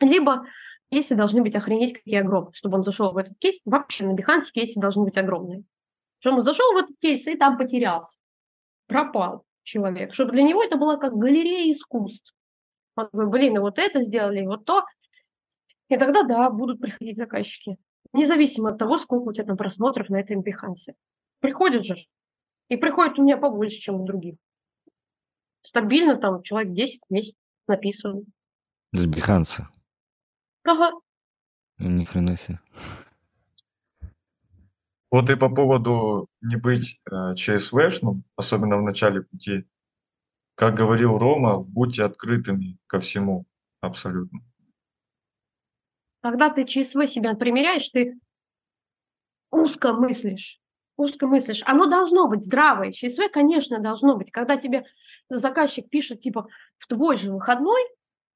[0.00, 0.46] Либо
[0.90, 3.60] кейсы должны быть охренеть какие огромные, чтобы он зашел в этот кейс.
[3.64, 5.62] Вообще на Behance кейсы должны быть огромные.
[6.18, 8.18] Чтобы он зашел в этот кейс и там потерялся.
[8.88, 10.14] Пропал человек.
[10.14, 12.34] Чтобы для него это было как галерея искусств.
[12.96, 14.84] Он такой, блин, и вот это сделали, вот то.
[15.88, 17.76] И тогда, да, будут приходить заказчики.
[18.12, 20.94] Независимо от того, сколько у тебя там просмотров на этом Behance.
[21.40, 21.96] Приходят же.
[22.68, 24.36] И приходит у меня побольше, чем у других.
[25.62, 27.36] Стабильно там человек 10 в месяц.
[28.92, 29.62] С Behance.
[30.64, 30.92] Ага.
[31.78, 32.58] Ни хрена себе.
[35.10, 39.66] Вот и по поводу не быть э, ЧСВшным, особенно в начале пути,
[40.54, 43.46] как говорил Рома, будьте открытыми ко всему
[43.80, 44.40] абсолютно.
[46.20, 48.18] Когда ты ЧСВ себя примеряешь, ты
[49.50, 50.60] узко мыслишь.
[50.96, 51.62] Узко мыслишь.
[51.64, 52.90] Оно должно быть здравое.
[52.90, 54.32] ЧСВ, конечно, должно быть.
[54.32, 54.84] Когда тебе
[55.30, 57.80] заказчик пишет, типа, в твой же выходной,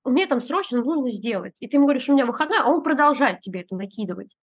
[0.04, 1.56] мне там срочно нужно сделать.
[1.60, 4.36] И ты ему говоришь, у меня выходной, а он продолжает тебе это накидывать.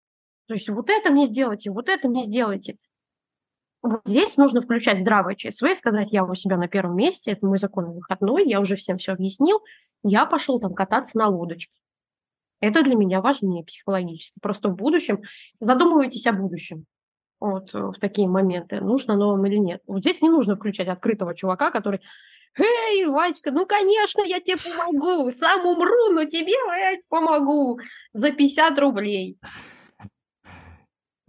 [0.48, 2.78] То есть вот это мне сделайте, вот это мне сделайте.
[3.82, 7.58] Вот здесь нужно включать здравое ЧСВ сказать, я у себя на первом месте, это мой
[7.58, 9.60] законный выходной, я уже всем все объяснил,
[10.02, 11.72] я пошел там кататься на лодочке.
[12.60, 14.40] Это для меня важнее психологически.
[14.40, 15.22] Просто в будущем
[15.60, 16.86] задумывайтесь о будущем.
[17.38, 19.80] Вот э, в такие моменты, нужно оно вам или нет.
[19.86, 22.00] Вот здесь не нужно включать открытого чувака, который
[22.56, 25.30] Эй, Васька, ну, конечно, я тебе помогу.
[25.30, 27.78] Сам умру, но тебе я помогу
[28.12, 29.38] за 50 рублей.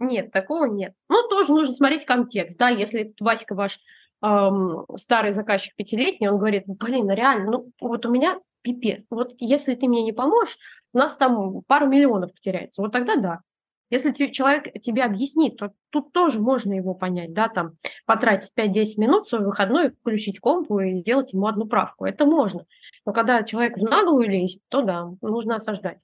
[0.00, 0.94] Нет, такого нет.
[1.08, 2.56] Ну, тоже нужно смотреть контекст.
[2.56, 3.78] Да, если Васька ваш
[4.22, 9.04] эм, старый заказчик пятилетний, он говорит, блин, ну реально, ну вот у меня пипец.
[9.10, 10.58] Вот если ты мне не поможешь,
[10.94, 12.80] у нас там пару миллионов потеряется.
[12.80, 13.40] Вот тогда да.
[13.90, 17.76] Если человек тебе объяснит, то тут тоже можно его понять, да, там,
[18.06, 22.04] потратить 5-10 минут свой выходной, включить компу и сделать ему одну правку.
[22.04, 22.66] Это можно.
[23.04, 25.98] Но когда человек в наглую лезет, то да, нужно осаждать.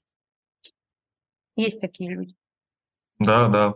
[1.55, 2.35] Есть такие люди.
[3.19, 3.75] Да, да,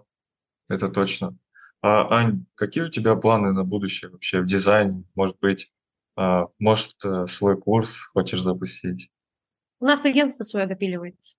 [0.71, 1.37] это точно.
[1.81, 5.03] А, Ань, какие у тебя планы на будущее вообще в дизайне?
[5.15, 5.71] Может быть,
[6.15, 9.11] а, может, э, свой курс хочешь запустить?
[9.79, 11.35] У нас агентство свое допиливается.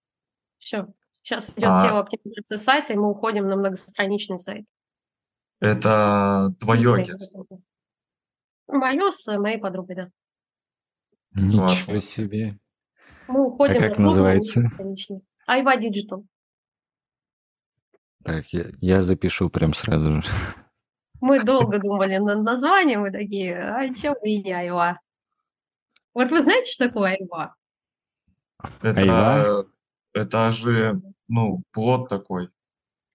[0.59, 0.89] Все.
[1.23, 1.87] Сейчас идет А.
[1.87, 4.67] SEO оптимизация сайта, и мы уходим на многостраничный сайт.
[5.61, 7.47] Это твое агентство.
[8.67, 10.11] Мое с моей подругой, да.
[11.35, 12.01] Ничего Классно.
[12.01, 12.59] себе.
[13.29, 14.61] Мы уходим А как на называется?
[14.61, 15.21] многостраничный.
[15.47, 16.27] Айва Digital.
[18.25, 20.31] Так, я, я запишу прям сразу же.
[21.21, 25.01] Мы долго думали над названием, мы такие, а чё вы не Айва?
[26.15, 27.55] Вот вы знаете, что такое Айва?
[28.83, 29.65] Это, Айва?
[30.13, 32.51] это же, ну, плод такой.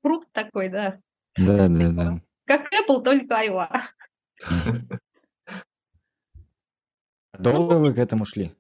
[0.02, 1.00] Фрукт такой, да.
[1.38, 2.22] Да, да, да.
[2.46, 3.70] Как Apple, только Айва.
[7.38, 8.56] Долго вы к этому шли?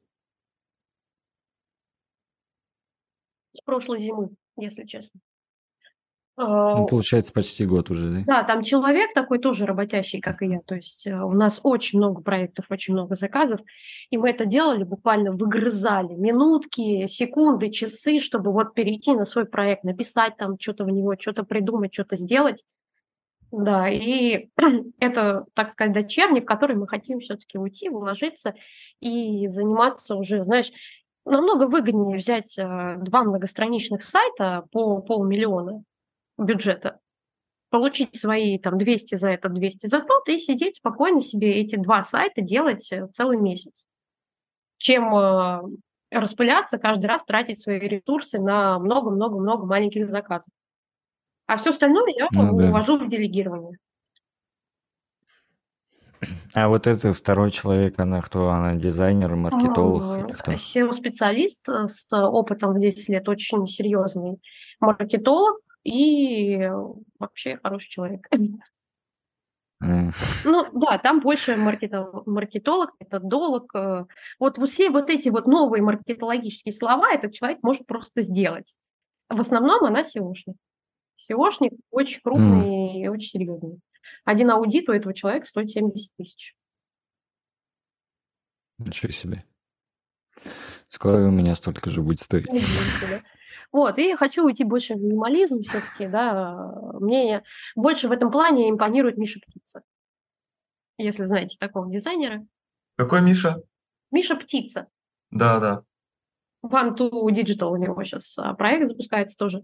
[3.53, 5.19] С прошлой зимы, если честно.
[6.39, 8.21] Ну, А, получается, почти год уже, да?
[8.27, 10.59] Да, там человек такой тоже работящий, как и я.
[10.59, 13.59] То есть э, у нас очень много проектов, очень много заказов.
[14.11, 19.83] И мы это делали, буквально выгрызали минутки, секунды, часы, чтобы вот перейти на свой проект,
[19.83, 22.63] написать там что-то в него, что-то придумать, что-то сделать.
[23.51, 24.49] Да, и
[24.99, 28.53] это, так сказать, дочерник, в который мы хотим все-таки уйти, вложиться
[28.99, 30.71] и заниматься уже, знаешь,
[31.25, 35.83] намного выгоднее взять э, два многостраничных сайта по полмиллиона
[36.37, 36.99] бюджета,
[37.69, 42.03] получить свои там 200 за этот, 200 за тот, и сидеть спокойно себе эти два
[42.03, 43.85] сайта делать э, целый месяц.
[44.77, 45.61] Чем э,
[46.11, 50.53] распыляться, каждый раз тратить свои ресурсы на много-много-много маленьких заказов.
[51.47, 52.69] А все остальное я Ну да.
[52.69, 53.77] увожу в делегирование.
[56.53, 58.49] А вот это второй человек, она кто?
[58.49, 60.31] Она дизайнер, маркетолог?
[60.47, 64.39] SEO-специалист э, с опытом в 10 лет, очень серьезный
[64.79, 66.69] маркетолог и
[67.17, 68.27] вообще хороший человек.
[70.43, 73.75] Ну да, там больше маркетолог, маркетолог, методолог.
[73.75, 74.05] Э,
[74.39, 78.75] вот все вот эти вот новые маркетологические слова этот человек может просто сделать.
[79.29, 80.57] В основном она SEOшник.
[81.29, 83.03] SEOшник очень крупный mm.
[83.03, 83.79] и очень серьезный.
[84.25, 86.55] Один аудит у этого человека стоит 70 тысяч.
[88.79, 89.43] Ничего себе.
[90.89, 92.47] Скоро у меня столько же будет стоить.
[93.71, 96.71] Вот, и хочу уйти больше в минимализм все-таки, да.
[96.99, 97.43] Мне
[97.75, 99.83] больше в этом плане импонирует Миша Птица.
[100.97, 102.45] Если знаете такого дизайнера.
[102.95, 103.61] Какой Миша?
[104.11, 104.87] Миша Птица.
[105.29, 105.83] Да, да.
[106.63, 109.63] One to Digital у него сейчас а, проект запускается тоже.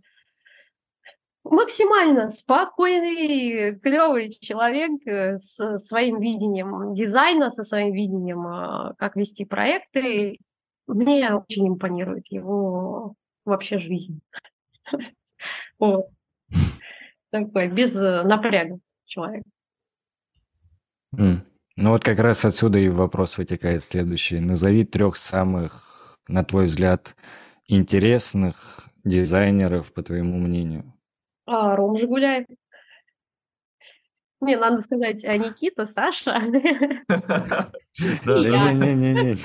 [1.43, 9.43] Максимально спокойный, клевый человек э, с своим видением дизайна, со своим видением, а, как вести
[9.43, 10.39] проекты.
[10.87, 13.15] Мне очень импонирует его
[13.45, 14.21] вообще жизнь.
[15.77, 16.07] Вот.
[17.31, 19.43] Такой, без э, напряга человек.
[21.11, 24.39] Ну вот как раз отсюда и вопрос вытекает следующий.
[24.39, 27.15] Назови трех самых, на твой взгляд,
[27.67, 30.93] интересных дизайнеров, по твоему мнению.
[31.45, 32.45] А, Ром Жигуляев.
[34.39, 36.39] Мне надо сказать, а Никита, Саша.
[37.99, 39.37] Не-не-не.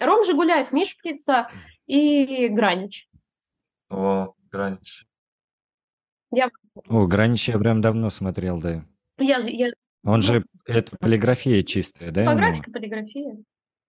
[0.00, 1.48] Ром Жигуляев, Миш Птица
[1.90, 3.08] и Гранич.
[3.88, 5.04] О, Гранич.
[6.30, 6.50] Я...
[6.88, 8.84] О, Гранич я прям давно смотрел, да.
[9.18, 9.70] Я, я...
[10.04, 12.22] Он же, это полиграфия чистая, да?
[12.22, 13.38] Типографика, полиграфия.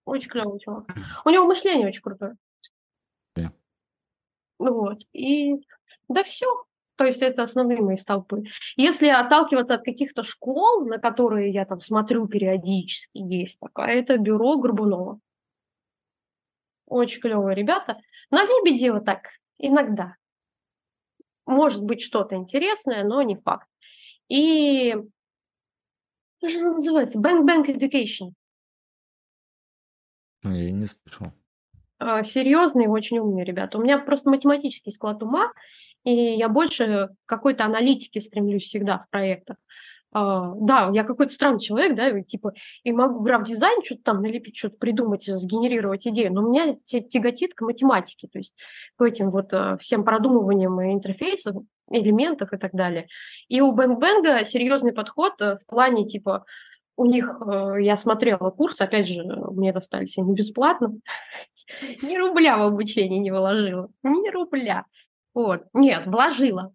[0.06, 0.86] Очень клевый чувак.
[1.26, 2.36] У него мышление очень крутое.
[3.38, 3.52] Yeah.
[4.58, 5.04] Вот.
[5.14, 5.58] И
[6.10, 6.48] да все.
[6.96, 8.44] То есть это основные мои столпы.
[8.78, 14.58] Если отталкиваться от каких-то школ, на которые я там смотрю периодически, есть такая, это бюро
[14.58, 15.20] Горбунова.
[16.92, 18.02] Очень клевые ребята.
[18.32, 20.18] На Лебедева так иногда.
[21.46, 23.66] Может быть что-то интересное, но не факт.
[24.28, 24.94] И
[26.42, 27.20] как же она называется?
[27.20, 28.34] Bank Bank Education.
[30.44, 31.28] Ну, я не слышал.
[31.98, 33.78] А, серьезные, очень умные ребята.
[33.78, 35.54] У меня просто математический склад ума,
[36.04, 39.56] и я больше какой-то аналитики стремлюсь всегда в проектах.
[40.14, 42.54] Uh, да, я какой-то странный человек, да, типа,
[42.84, 47.62] и могу граф-дизайн что-то там налепить, что-то придумать, сгенерировать идею, но у меня тяготит к
[47.62, 48.54] математике, то есть
[48.98, 53.08] к этим вот uh, всем продумываниям интерфейсов, элементов и так далее.
[53.48, 56.44] И у Бэнг Бэнга серьезный подход uh, в плане, типа,
[56.98, 57.42] у них,
[57.80, 60.94] я смотрела курс, опять же, мне достались они бесплатно,
[62.04, 64.86] ни рубля в обучение не вложила, ни рубля.
[65.34, 66.74] Вот, нет, вложила.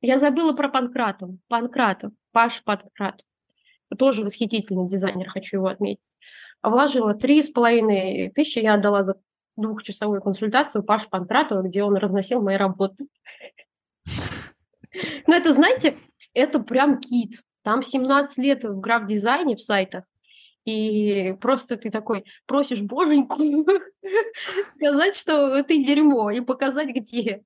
[0.00, 1.30] Я забыла про Панкратов.
[1.48, 2.12] Панкратов.
[2.32, 3.26] Паш Панкратов.
[3.98, 6.16] Тоже восхитительный дизайнер, хочу его отметить.
[6.62, 9.14] Вложила три с половиной тысячи, я отдала за
[9.56, 13.06] двухчасовую консультацию Паш Панкратова, где он разносил мои работы.
[15.26, 15.96] Ну, это, знаете,
[16.34, 17.42] это прям кит.
[17.62, 20.04] Там 17 лет в граф-дизайне в сайтах.
[20.64, 23.38] И просто ты такой просишь боженьку
[24.74, 27.42] сказать, что ты дерьмо, и показать, где.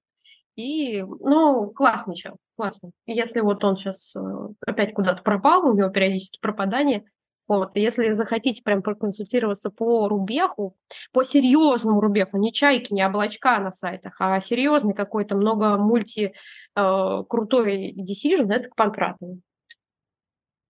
[0.56, 2.92] И, ну, классный чел, классный.
[3.06, 4.20] Если вот он сейчас э,
[4.66, 7.04] опять куда-то пропал, у него периодически пропадание,
[7.48, 10.76] вот, если захотите прям проконсультироваться по рубеху,
[11.12, 16.32] по серьезному рубеху, не чайки, не облачка на сайтах, а серьезный какой-то много мульти
[16.74, 19.40] э, крутой decision, это к Панкратову.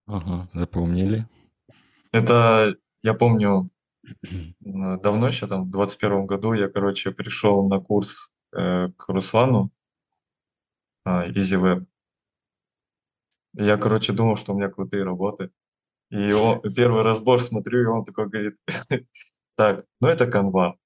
[0.06, 1.26] Ага, запомнили.
[2.10, 3.70] Это, я помню,
[4.60, 9.70] давно еще, там, в 21 году я, короче, пришел на курс э, к Руслану
[11.04, 11.86] а, EasyWeb.
[13.54, 15.50] Я, короче, думал, что у меня крутые работы.
[16.10, 18.56] И он, первый разбор смотрю, и он такой говорит,
[19.56, 20.76] так, ну это канва.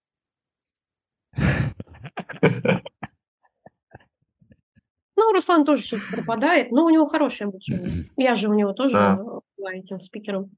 [5.19, 8.05] Ну, Руслан тоже что-то пропадает, но у него хорошее обучение.
[8.17, 9.17] Я же у него тоже да.
[9.57, 10.51] была этим спикером.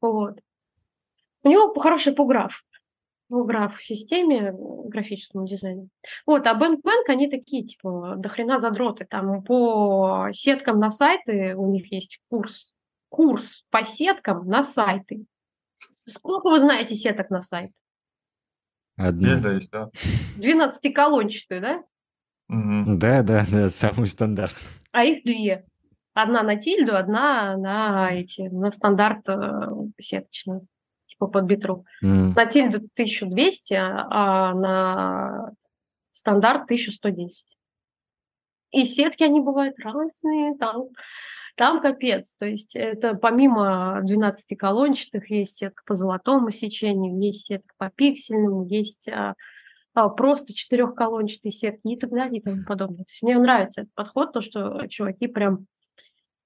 [0.00, 0.40] Вот.
[1.42, 2.64] У него хороший пограф
[3.32, 5.88] в граф-системе, графическому дизайну.
[6.26, 9.06] Вот, а Bank Bank, они такие, типа, до хрена задроты.
[9.08, 12.72] Там по сеткам на сайты у них есть курс.
[13.08, 15.24] Курс по сеткам на сайты.
[15.96, 17.70] Сколько вы знаете сеток на сайт?
[18.96, 19.40] Одну.
[19.40, 19.90] Да, есть, да.
[20.38, 21.82] 12-колончатую, да?
[22.48, 22.98] Угу.
[22.98, 24.56] Да, да, да, самый стандарт.
[24.92, 25.64] А их две.
[26.12, 29.68] Одна на тильду, одна на эти, на стандарт э,
[29.98, 30.66] сеточную
[31.12, 31.84] типа под битру.
[32.04, 32.32] Mm.
[32.34, 35.52] На тильду 1200, а на
[36.10, 37.56] стандарт 1110.
[38.72, 40.88] И сетки, они бывают разные, там
[41.56, 42.34] Там капец.
[42.36, 48.66] То есть это помимо 12 колончатых есть сетка по золотому сечению, есть сетка по пиксельному,
[48.66, 49.34] есть а,
[49.94, 53.04] а, просто четырехколончатые сетки и так далее и тому подобное.
[53.04, 55.66] То есть мне нравится этот подход, то, что чуваки прям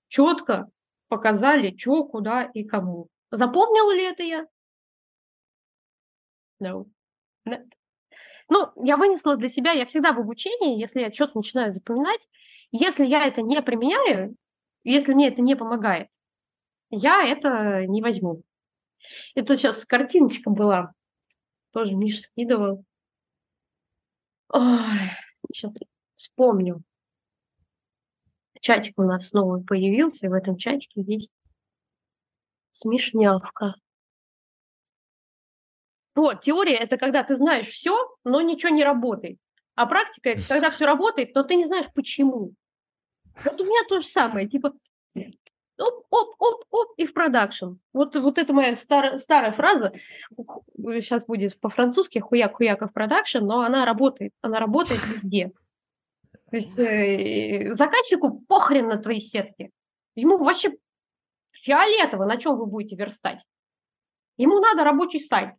[0.09, 0.69] четко
[1.09, 3.09] показали, что, куда и кому.
[3.31, 4.47] Запомнила ли это я?
[6.61, 6.87] No.
[7.45, 7.67] Нет.
[8.49, 12.29] Ну, я вынесла для себя, я всегда в обучении, если я что-то начинаю запоминать,
[12.71, 14.37] если я это не применяю,
[14.85, 16.09] если мне это не помогает,
[16.91, 18.43] я это не возьму.
[19.35, 20.93] Это сейчас картиночка была,
[21.73, 22.85] тоже Миша скидывал.
[24.49, 25.11] Ой,
[25.53, 25.73] сейчас
[26.15, 26.83] вспомню.
[28.61, 31.33] Чатик у нас снова появился, в этом чатике есть
[32.71, 33.75] смешнявка.
[36.17, 37.95] Вот, теория– это когда ты знаешь все,
[38.25, 39.37] но ничего не работает.
[39.75, 42.55] А практика– это когда все работает, но ты не знаешь почему.
[43.45, 44.73] Вот у меня то же самое, типа
[45.15, 47.75] оп, оп, оп, оп, и в продакшн.
[47.93, 49.93] Вот, вот это моя старая, старая фраза.
[50.79, 54.33] Сейчас будет по-французски хуяк-хуяк и в продакшн, но она работает.
[54.41, 55.53] Она работает везде.
[56.51, 59.71] То есть э, заказчику похрен на твои сетки.
[60.15, 60.79] Ему вообще
[61.51, 63.45] фиолетово, на чем вы будете верстать.
[64.39, 65.51] Ему надо рабочий сайт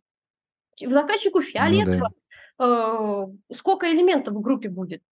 [0.80, 2.08] заказчику фиолетово,
[2.58, 3.28] ну, да.
[3.50, 5.02] э, сколько элементов в группе будет.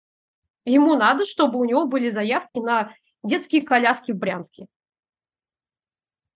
[0.64, 4.66] Ему надо, чтобы у него были заявки на детские коляски в Брянске.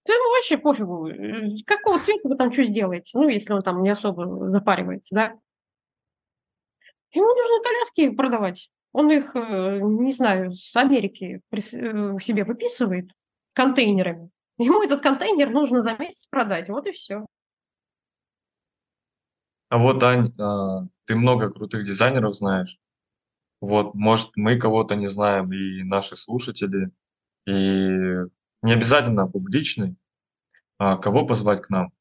[0.06, 3.82] Да ему вообще пофигу, э, какого цвета вы там что сделаете, ну, если он там
[3.82, 5.34] не особо запаривается, да.
[7.12, 8.70] Ему нужно коляски продавать.
[8.92, 13.10] Он их, э, не знаю, с Америки э, себе выписывает
[13.52, 14.30] контейнерами.
[14.58, 17.26] Ему этот контейнер нужно за месяц продать, вот и все.
[19.70, 22.78] А вот, Ань, а, ты много крутых дизайнеров знаешь.
[23.60, 26.90] Вот, может, мы кого-то не знаем, и наши слушатели,
[27.46, 27.52] и
[28.62, 29.96] не обязательно публичный.
[30.78, 31.92] А кого позвать к нам?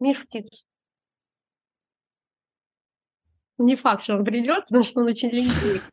[0.00, 0.66] Мишу Титус.
[3.58, 5.80] Не факт, что он придет, потому что он очень ленивый.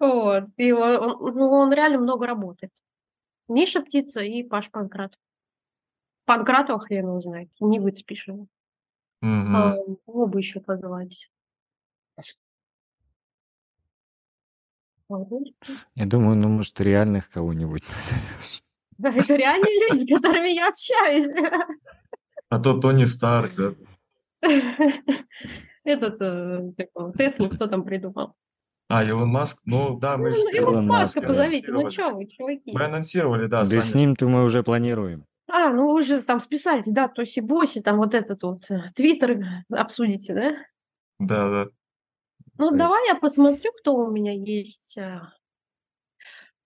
[0.00, 0.48] Вот.
[0.56, 2.72] И он, ну, он реально много работает.
[3.46, 5.16] Миша Птица и Паш Панкрат.
[6.24, 8.46] Панкратова хрен его знает, не выцепишь его.
[9.20, 9.56] Мгм.
[9.56, 9.76] А,
[10.06, 11.30] оба еще позвались.
[15.94, 18.62] Я думаю, ну, может, реальных кого-нибудь назовешь.
[18.98, 21.26] Да, это реальные люди, с которыми я общаюсь.
[22.48, 23.74] А то Тони Старк, да?
[25.84, 26.72] Этот, э,
[27.18, 28.34] Теслу кто там придумал?
[28.88, 29.58] А, Илон Маск?
[29.64, 32.72] Ну да, мы Ну, же Илон Маска Маск, позовите, ну что вы, чуваки?
[32.72, 35.24] Мы анонсировали, да, Да с ним-то мы уже планируем.
[35.48, 40.34] А, ну вы же там списали, да, Тоси-Боси, там вот этот вот э, Твиттер обсудите,
[40.34, 40.56] да?
[41.18, 41.70] Да, да.
[42.58, 42.78] Ну, Ой.
[42.78, 44.96] давай я посмотрю, кто у меня есть.
[44.96, 45.20] э.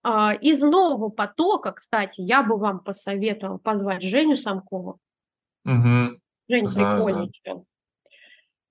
[0.03, 4.99] А, Из нового потока, кстати, я бы вам посоветовала позвать Женю Самкову.
[5.65, 6.19] Угу.
[6.47, 7.03] Женя Знаю.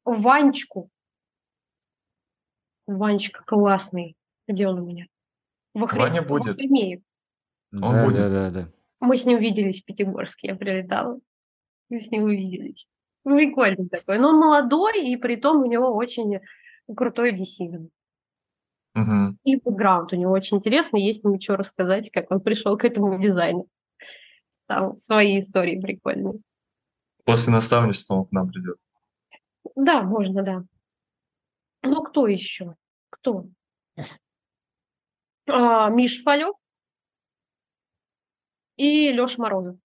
[0.05, 0.89] Ванечку.
[2.87, 4.17] Ванечка классный.
[4.49, 5.07] Где он у меня?
[5.75, 6.61] Ваня будет.
[7.73, 8.17] Он да, будет.
[8.17, 8.73] да, да, да.
[9.01, 11.19] Мы с ним виделись в Пятигорске, я прилетала.
[11.89, 12.87] Мы с ним увиделись.
[13.25, 14.19] Ну, Прикольный такой.
[14.19, 16.41] Но он молодой, и при том у него очень
[16.95, 17.91] крутой десигн.
[18.95, 19.37] Угу.
[19.45, 23.21] И бэкграунд у него очень интересный, есть ему что рассказать, как он пришел к этому
[23.21, 23.67] дизайну.
[24.67, 26.41] Там свои истории прикольные.
[27.25, 28.79] После наставничества он к нам придет.
[29.75, 30.65] Да, можно, да.
[31.83, 32.75] Ну, кто еще?
[33.11, 33.47] Кто?
[35.49, 36.57] А, Миш Полев
[38.77, 39.77] и Леша Морозов.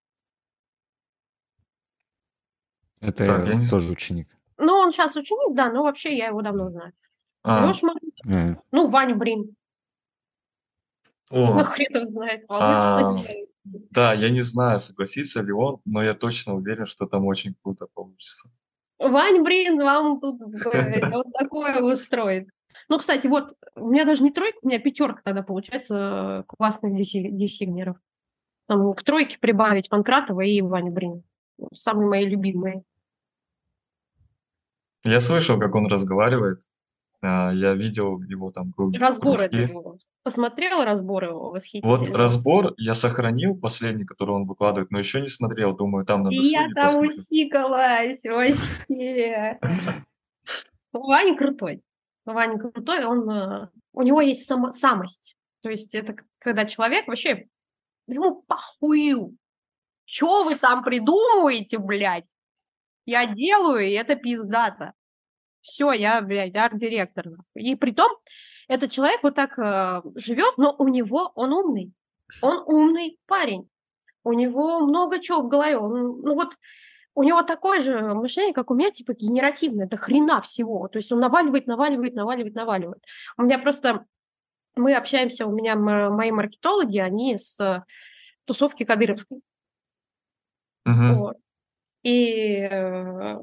[3.02, 4.28] Это Так, я не тоже ученик.
[4.58, 6.94] Ну, он сейчас ученик, да, но вообще я его давно знаю.
[7.44, 9.56] А, Леша Морозов, А, ну, Ваню Брин.
[11.32, 12.46] Ну, о, хрен его знает.
[12.50, 13.18] А.
[13.64, 17.88] да, я не знаю, согласится ли он, но я точно уверен, что там очень круто
[17.94, 18.50] получится.
[19.00, 20.52] Вань, блин, вам тут вот
[21.34, 22.50] такое устроит.
[22.90, 26.96] Ну, кстати, вот у меня даже не тройка, у меня пятерка тогда получается э, классных
[26.96, 27.98] дисигнеров.
[28.72, 31.24] Там к тройке прибавить Панкратова и Ваня Брин.
[31.76, 32.84] Самые мои любимые.
[35.04, 36.60] Я слышал, как он разговаривает.
[37.22, 39.98] А, Я видел его там кру- Разбор этого.
[40.24, 42.14] Посмотрел разбор его Вот восхитительный.
[42.14, 45.76] разбор я сохранил, последний, который он выкладывает, но еще не смотрел.
[45.76, 47.10] Думаю, там на И я там посмотрю.
[47.10, 49.60] усикалась вообще.
[50.94, 51.82] Ваня крутой.
[52.24, 55.36] Ваня крутой, он, э, у него есть само- самость.
[55.62, 57.48] То есть это когда человек вообще,
[58.08, 59.38] ему похую.
[60.06, 62.28] Что вы там придумываете, блядь?
[63.06, 64.94] Я делаю, и это пиздато.
[65.62, 67.30] Все, я, блядь, арт-директор.
[67.56, 68.12] И при том,
[68.68, 71.92] Этот человек вот так э, живет, но у него он умный.
[72.42, 73.70] Он умный парень.
[74.24, 75.78] У него много чего в голове.
[75.78, 76.56] Он, ну вот
[77.14, 80.88] у него такое же мышление, как у меня, типа генеративное, это хрена всего.
[80.88, 83.04] То есть он наваливает, наваливает, наваливает, наваливает.
[83.38, 84.06] У меня просто,
[84.76, 87.86] мы общаемся, у меня мои маркетологи, они с
[88.46, 89.42] тусовки Кадыровской.
[90.86, 91.16] Мгм.
[91.16, 91.38] Вот.
[92.04, 93.42] И э,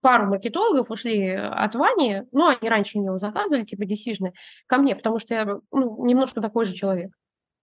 [0.00, 4.32] пару маркетологов ушли от Вани, ну, они раньше у него заказывали, типа, десижны,
[4.66, 7.12] ко мне, потому что я ну, немножко такой же человек,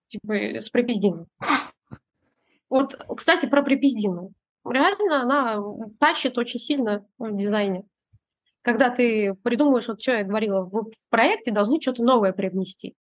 [0.08, 1.26] типа, с припиздиной.
[2.70, 4.32] Вот, кстати, про припиздину.
[4.66, 5.62] Реально она
[6.00, 7.84] тащит очень сильно в дизайне.
[8.64, 12.96] Когда ты придумываешь, вот что я говорила, в, в проекте должны что-то новое привнести.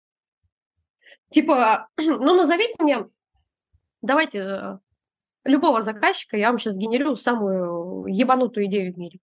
[1.31, 3.05] Типа, ну, назовите мне,
[4.01, 4.77] давайте э,
[5.45, 9.19] любого заказчика, я вам сейчас генерирую самую ебанутую идею в мире.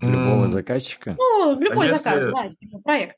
[0.00, 1.14] Любого заказчика?
[1.16, 2.32] Ну, А любой заказ, если...
[2.32, 3.16] да, типа проект.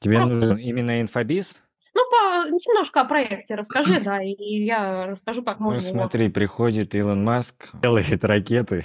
[0.00, 1.62] Тебе Ну, нужен именно инфобиз?
[1.94, 5.96] ну, по, немножко о проекте расскажи, да, и, я расскажу, как Ну, можно его.
[5.96, 8.84] смотри, приходит Илон Маск, делает ракеты,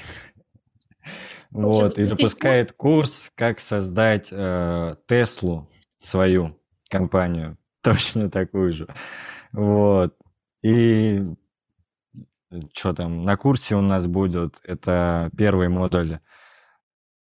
[1.51, 5.69] вот, и запускает курс, как создать э, Теслу,
[5.99, 6.55] свою
[6.89, 8.87] компанию, точно такую же.
[9.51, 10.15] Вот.
[10.63, 11.23] И
[12.73, 16.19] что там, на курсе у нас будет, это первый модуль,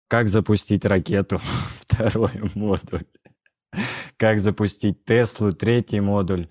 [0.07, 1.39] как запустить ракету,
[1.81, 3.05] второй модуль,
[4.17, 6.49] как запустить Теслу, третий модуль,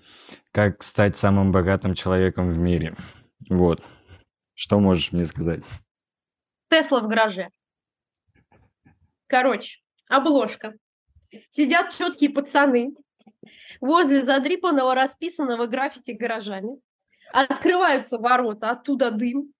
[0.51, 2.95] как стать самым богатым человеком в мире.
[3.49, 3.83] Вот.
[4.53, 5.63] Что можешь мне сказать?
[6.69, 7.49] Тесла в гараже.
[9.29, 9.79] Короче,
[10.09, 10.73] обложка.
[11.51, 12.95] Сидят четкие пацаны
[13.79, 16.81] возле задрипанного, расписанного граффити гаражами.
[17.31, 19.53] Открываются ворота, оттуда дым.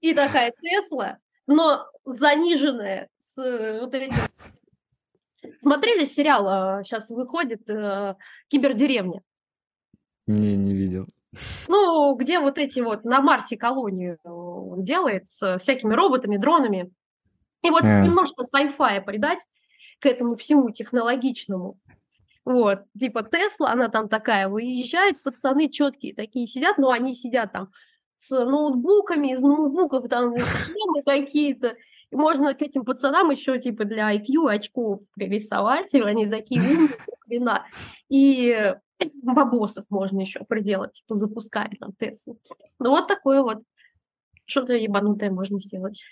[0.00, 4.14] И такая Тесла, но заниженная с э, вот этим.
[5.58, 8.14] Смотрели сериал, сейчас выходит э,
[8.48, 9.20] «Кибердеревня»?
[10.26, 11.06] Не, не видел.
[11.68, 16.90] Ну, где вот эти вот на Марсе колонию он делает с всякими роботами, дронами.
[17.62, 18.02] И вот А.
[18.02, 19.40] немножко sci-fi придать
[20.00, 21.78] к этому всему технологичному.
[22.44, 27.68] Вот, типа Тесла, она там такая выезжает, пацаны четкие такие сидят, но они сидят там
[28.16, 31.76] с ноутбуками, из ноутбуков там схемы какие-то.
[32.10, 36.88] И можно к этим пацанам еще типа для IQ очков пририсовать, и они такие умные,
[37.20, 37.66] хрена.
[38.08, 38.74] И
[39.22, 42.38] бабосов можно еще приделать, типа запускать там Теслу.
[42.78, 43.58] Ну вот такое вот
[44.46, 46.02] что-то ебанутое можно сделать.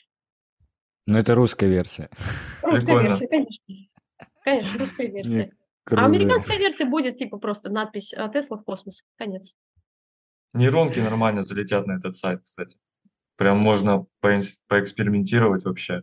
[1.06, 2.10] Ну, это русская версия.
[2.62, 3.06] Русская Прикольно.
[3.08, 3.64] версия, конечно.
[4.42, 5.52] Конечно, русская версия.
[5.52, 6.04] А круто.
[6.04, 9.04] американская версия будет типа просто надпись а, Тесла в космос.
[9.16, 9.54] Конец.
[10.52, 12.78] Нейронки нормально залетят на этот сайт, кстати.
[13.36, 16.02] Прям можно поинс- поэкспериментировать вообще.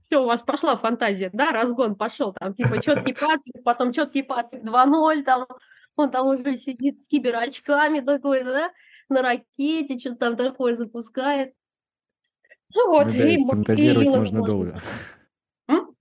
[0.00, 4.64] Все, у вас пошла фантазия, да, разгон пошел, там типа четкий пацик, потом четкий пацик
[4.64, 5.46] 2.0, там
[5.94, 8.72] он там уже сидит с киберочками такой, да,
[9.08, 11.54] на ракете, что-то там такое запускает.
[12.74, 14.50] Ну вот, да, и, и фантазировать Илон можно Маск.
[14.50, 14.80] долго.
[15.68, 15.94] М?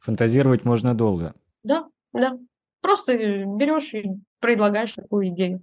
[0.00, 1.34] Фантазировать можно долго.
[1.62, 2.38] Да, да.
[2.80, 4.04] Просто э, берешь и
[4.40, 5.62] предлагаешь такую идею.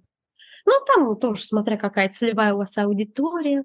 [0.65, 3.63] Ну, там тоже, смотря какая целевая у вас аудитория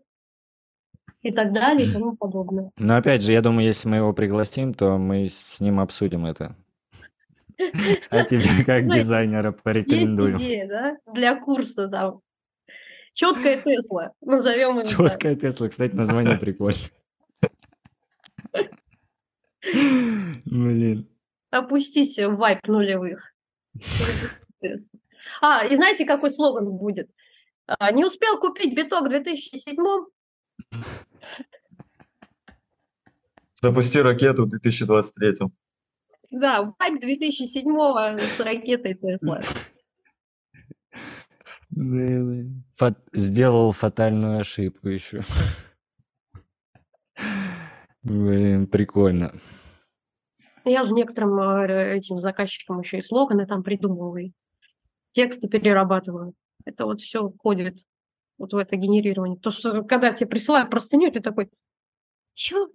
[1.21, 2.71] и так далее и тому подобное.
[2.77, 6.57] Но опять же, я думаю, если мы его пригласим, то мы с ним обсудим это.
[8.11, 10.37] А тебе как дизайнера Есть порекомендуем.
[10.37, 12.21] идея, да, для курса там.
[13.15, 14.87] Четкая Тесла, назовем ее.
[14.87, 16.81] Четкая Тесла, кстати, название прикольное.
[20.47, 21.09] Блин.
[21.51, 23.35] Опустись в вайп нулевых.
[25.41, 27.11] А, и знаете, какой слоган будет?
[27.67, 29.77] А, Не успел купить биток в 2007
[33.63, 35.35] Запусти ракету в 2023.
[36.31, 39.41] Да, вайп 2007 с ракетой Тесла.
[41.75, 45.23] Фат- Сделал фатальную ошибку еще.
[48.03, 49.33] Блин, прикольно.
[50.65, 54.33] Я же некоторым э, этим заказчикам еще и слоганы там придумываю,
[55.13, 56.35] тексты перерабатываю.
[56.65, 57.79] Это вот все входит
[58.39, 59.39] вот в это генерирование.
[59.39, 61.51] То, что когда тебе присылают простыню, ты такой,
[62.35, 62.69] чё?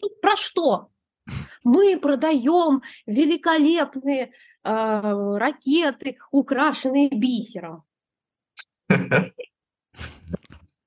[0.00, 0.88] Тут про что?
[1.62, 4.32] Мы продаем великолепные
[4.64, 7.84] ракеты, украшенные бисером.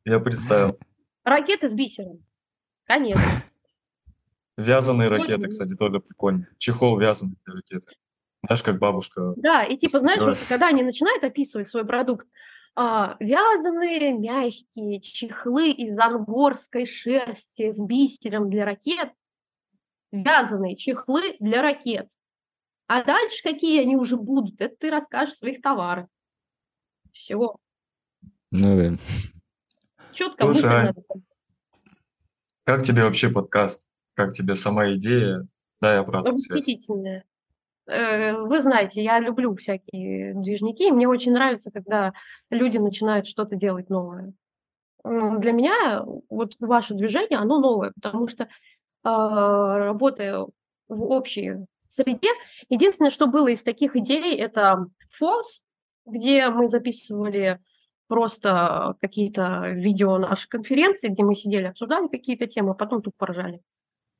[0.05, 0.77] Я представил.
[1.23, 2.23] Ракеты с бисером.
[2.85, 3.43] Конечно.
[4.57, 6.47] Вязаные ракеты, кстати, тоже прикольно.
[6.57, 7.91] Чехол вязаный для ракеты.
[8.43, 9.33] Знаешь, как бабушка.
[9.37, 12.27] Да, и типа, знаешь, вот когда они начинают описывать свой продукт,
[12.77, 19.11] А, вязаные мягкие чехлы из ангорской шерсти с бисером для ракет.
[20.11, 22.09] Вязаные чехлы для ракет.
[22.87, 26.07] А дальше какие они уже будут, это ты расскажешь в своих товарах.
[27.11, 27.55] Все.
[28.51, 28.97] Ну да.
[30.13, 31.01] Четко мысль Слушай, Ань, надо.
[32.63, 33.89] как тебе вообще подкаст?
[34.13, 35.45] Как тебе сама идея?
[35.81, 36.59] Дай обратную связь.
[36.59, 37.25] Восхитительная.
[37.87, 42.13] Э, Вы знаете, я люблю всякие движники, и мне очень нравится, когда
[42.49, 44.33] люди начинают что-то делать новое.
[45.03, 48.47] М, Для меня вот ваше движение, оно новое, потому что
[49.03, 50.45] а, работая
[50.87, 51.65] в общей
[51.95, 52.29] среде,
[52.69, 55.63] единственное, что было из таких идей, это ФОС,
[56.05, 57.59] где мы записывали
[58.07, 63.61] просто какие-то видео нашей конференции, где мы сидели, обсуждали какие-то темы, а потом тут поржали.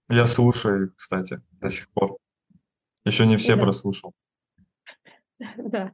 [0.10, 2.18] Я слушаю кстати, до сих пор.
[3.06, 3.61] Еще не все Да.
[3.61, 4.14] прослушал.
[5.57, 5.91] Да.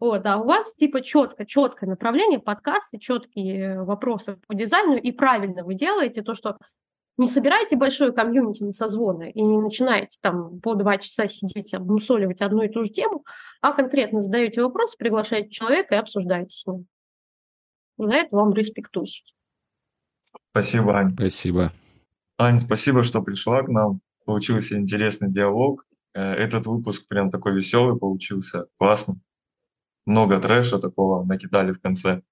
[0.00, 5.62] Вот, а у вас типа четко, четкое направление, подкасты, четкие вопросы по дизайну, и правильно
[5.62, 6.56] вы делаете то, что
[7.20, 12.40] не собираете большое комьюнити на созвоны и не начинаете там по два часа сидеть, обмусоливать
[12.40, 13.26] одну и ту же тему,
[13.60, 16.86] а конкретно задаете вопрос, приглашаете человека и обсуждаете с ним.
[17.98, 19.34] За это вам респектусики.
[20.50, 21.12] Спасибо, Ань.
[21.12, 21.72] Спасибо.
[22.38, 24.00] Ань, спасибо, что пришла к нам.
[24.24, 25.84] Получился интересный диалог.
[26.14, 28.64] Э, Этот выпуск прям такой веселый получился.
[28.78, 29.16] Классно.
[30.06, 32.22] Много трэша такого накидали в конце.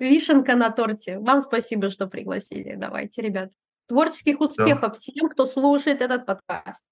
[0.00, 1.18] Вишенка на торте.
[1.18, 2.74] Вам спасибо, что пригласили.
[2.74, 3.52] Давайте, ребят.
[3.86, 6.86] Творческих успехов всем, кто слушает этот подкаст.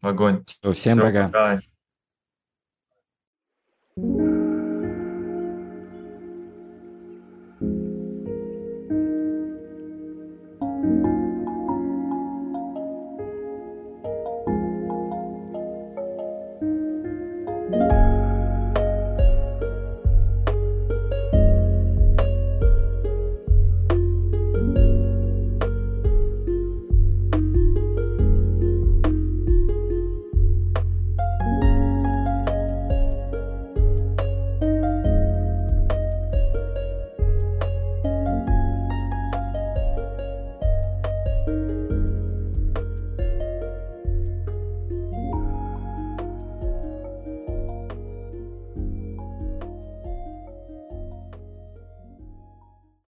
[0.00, 0.44] Огонь.
[0.72, 1.26] Всем Всё, пока.
[1.26, 1.60] пока.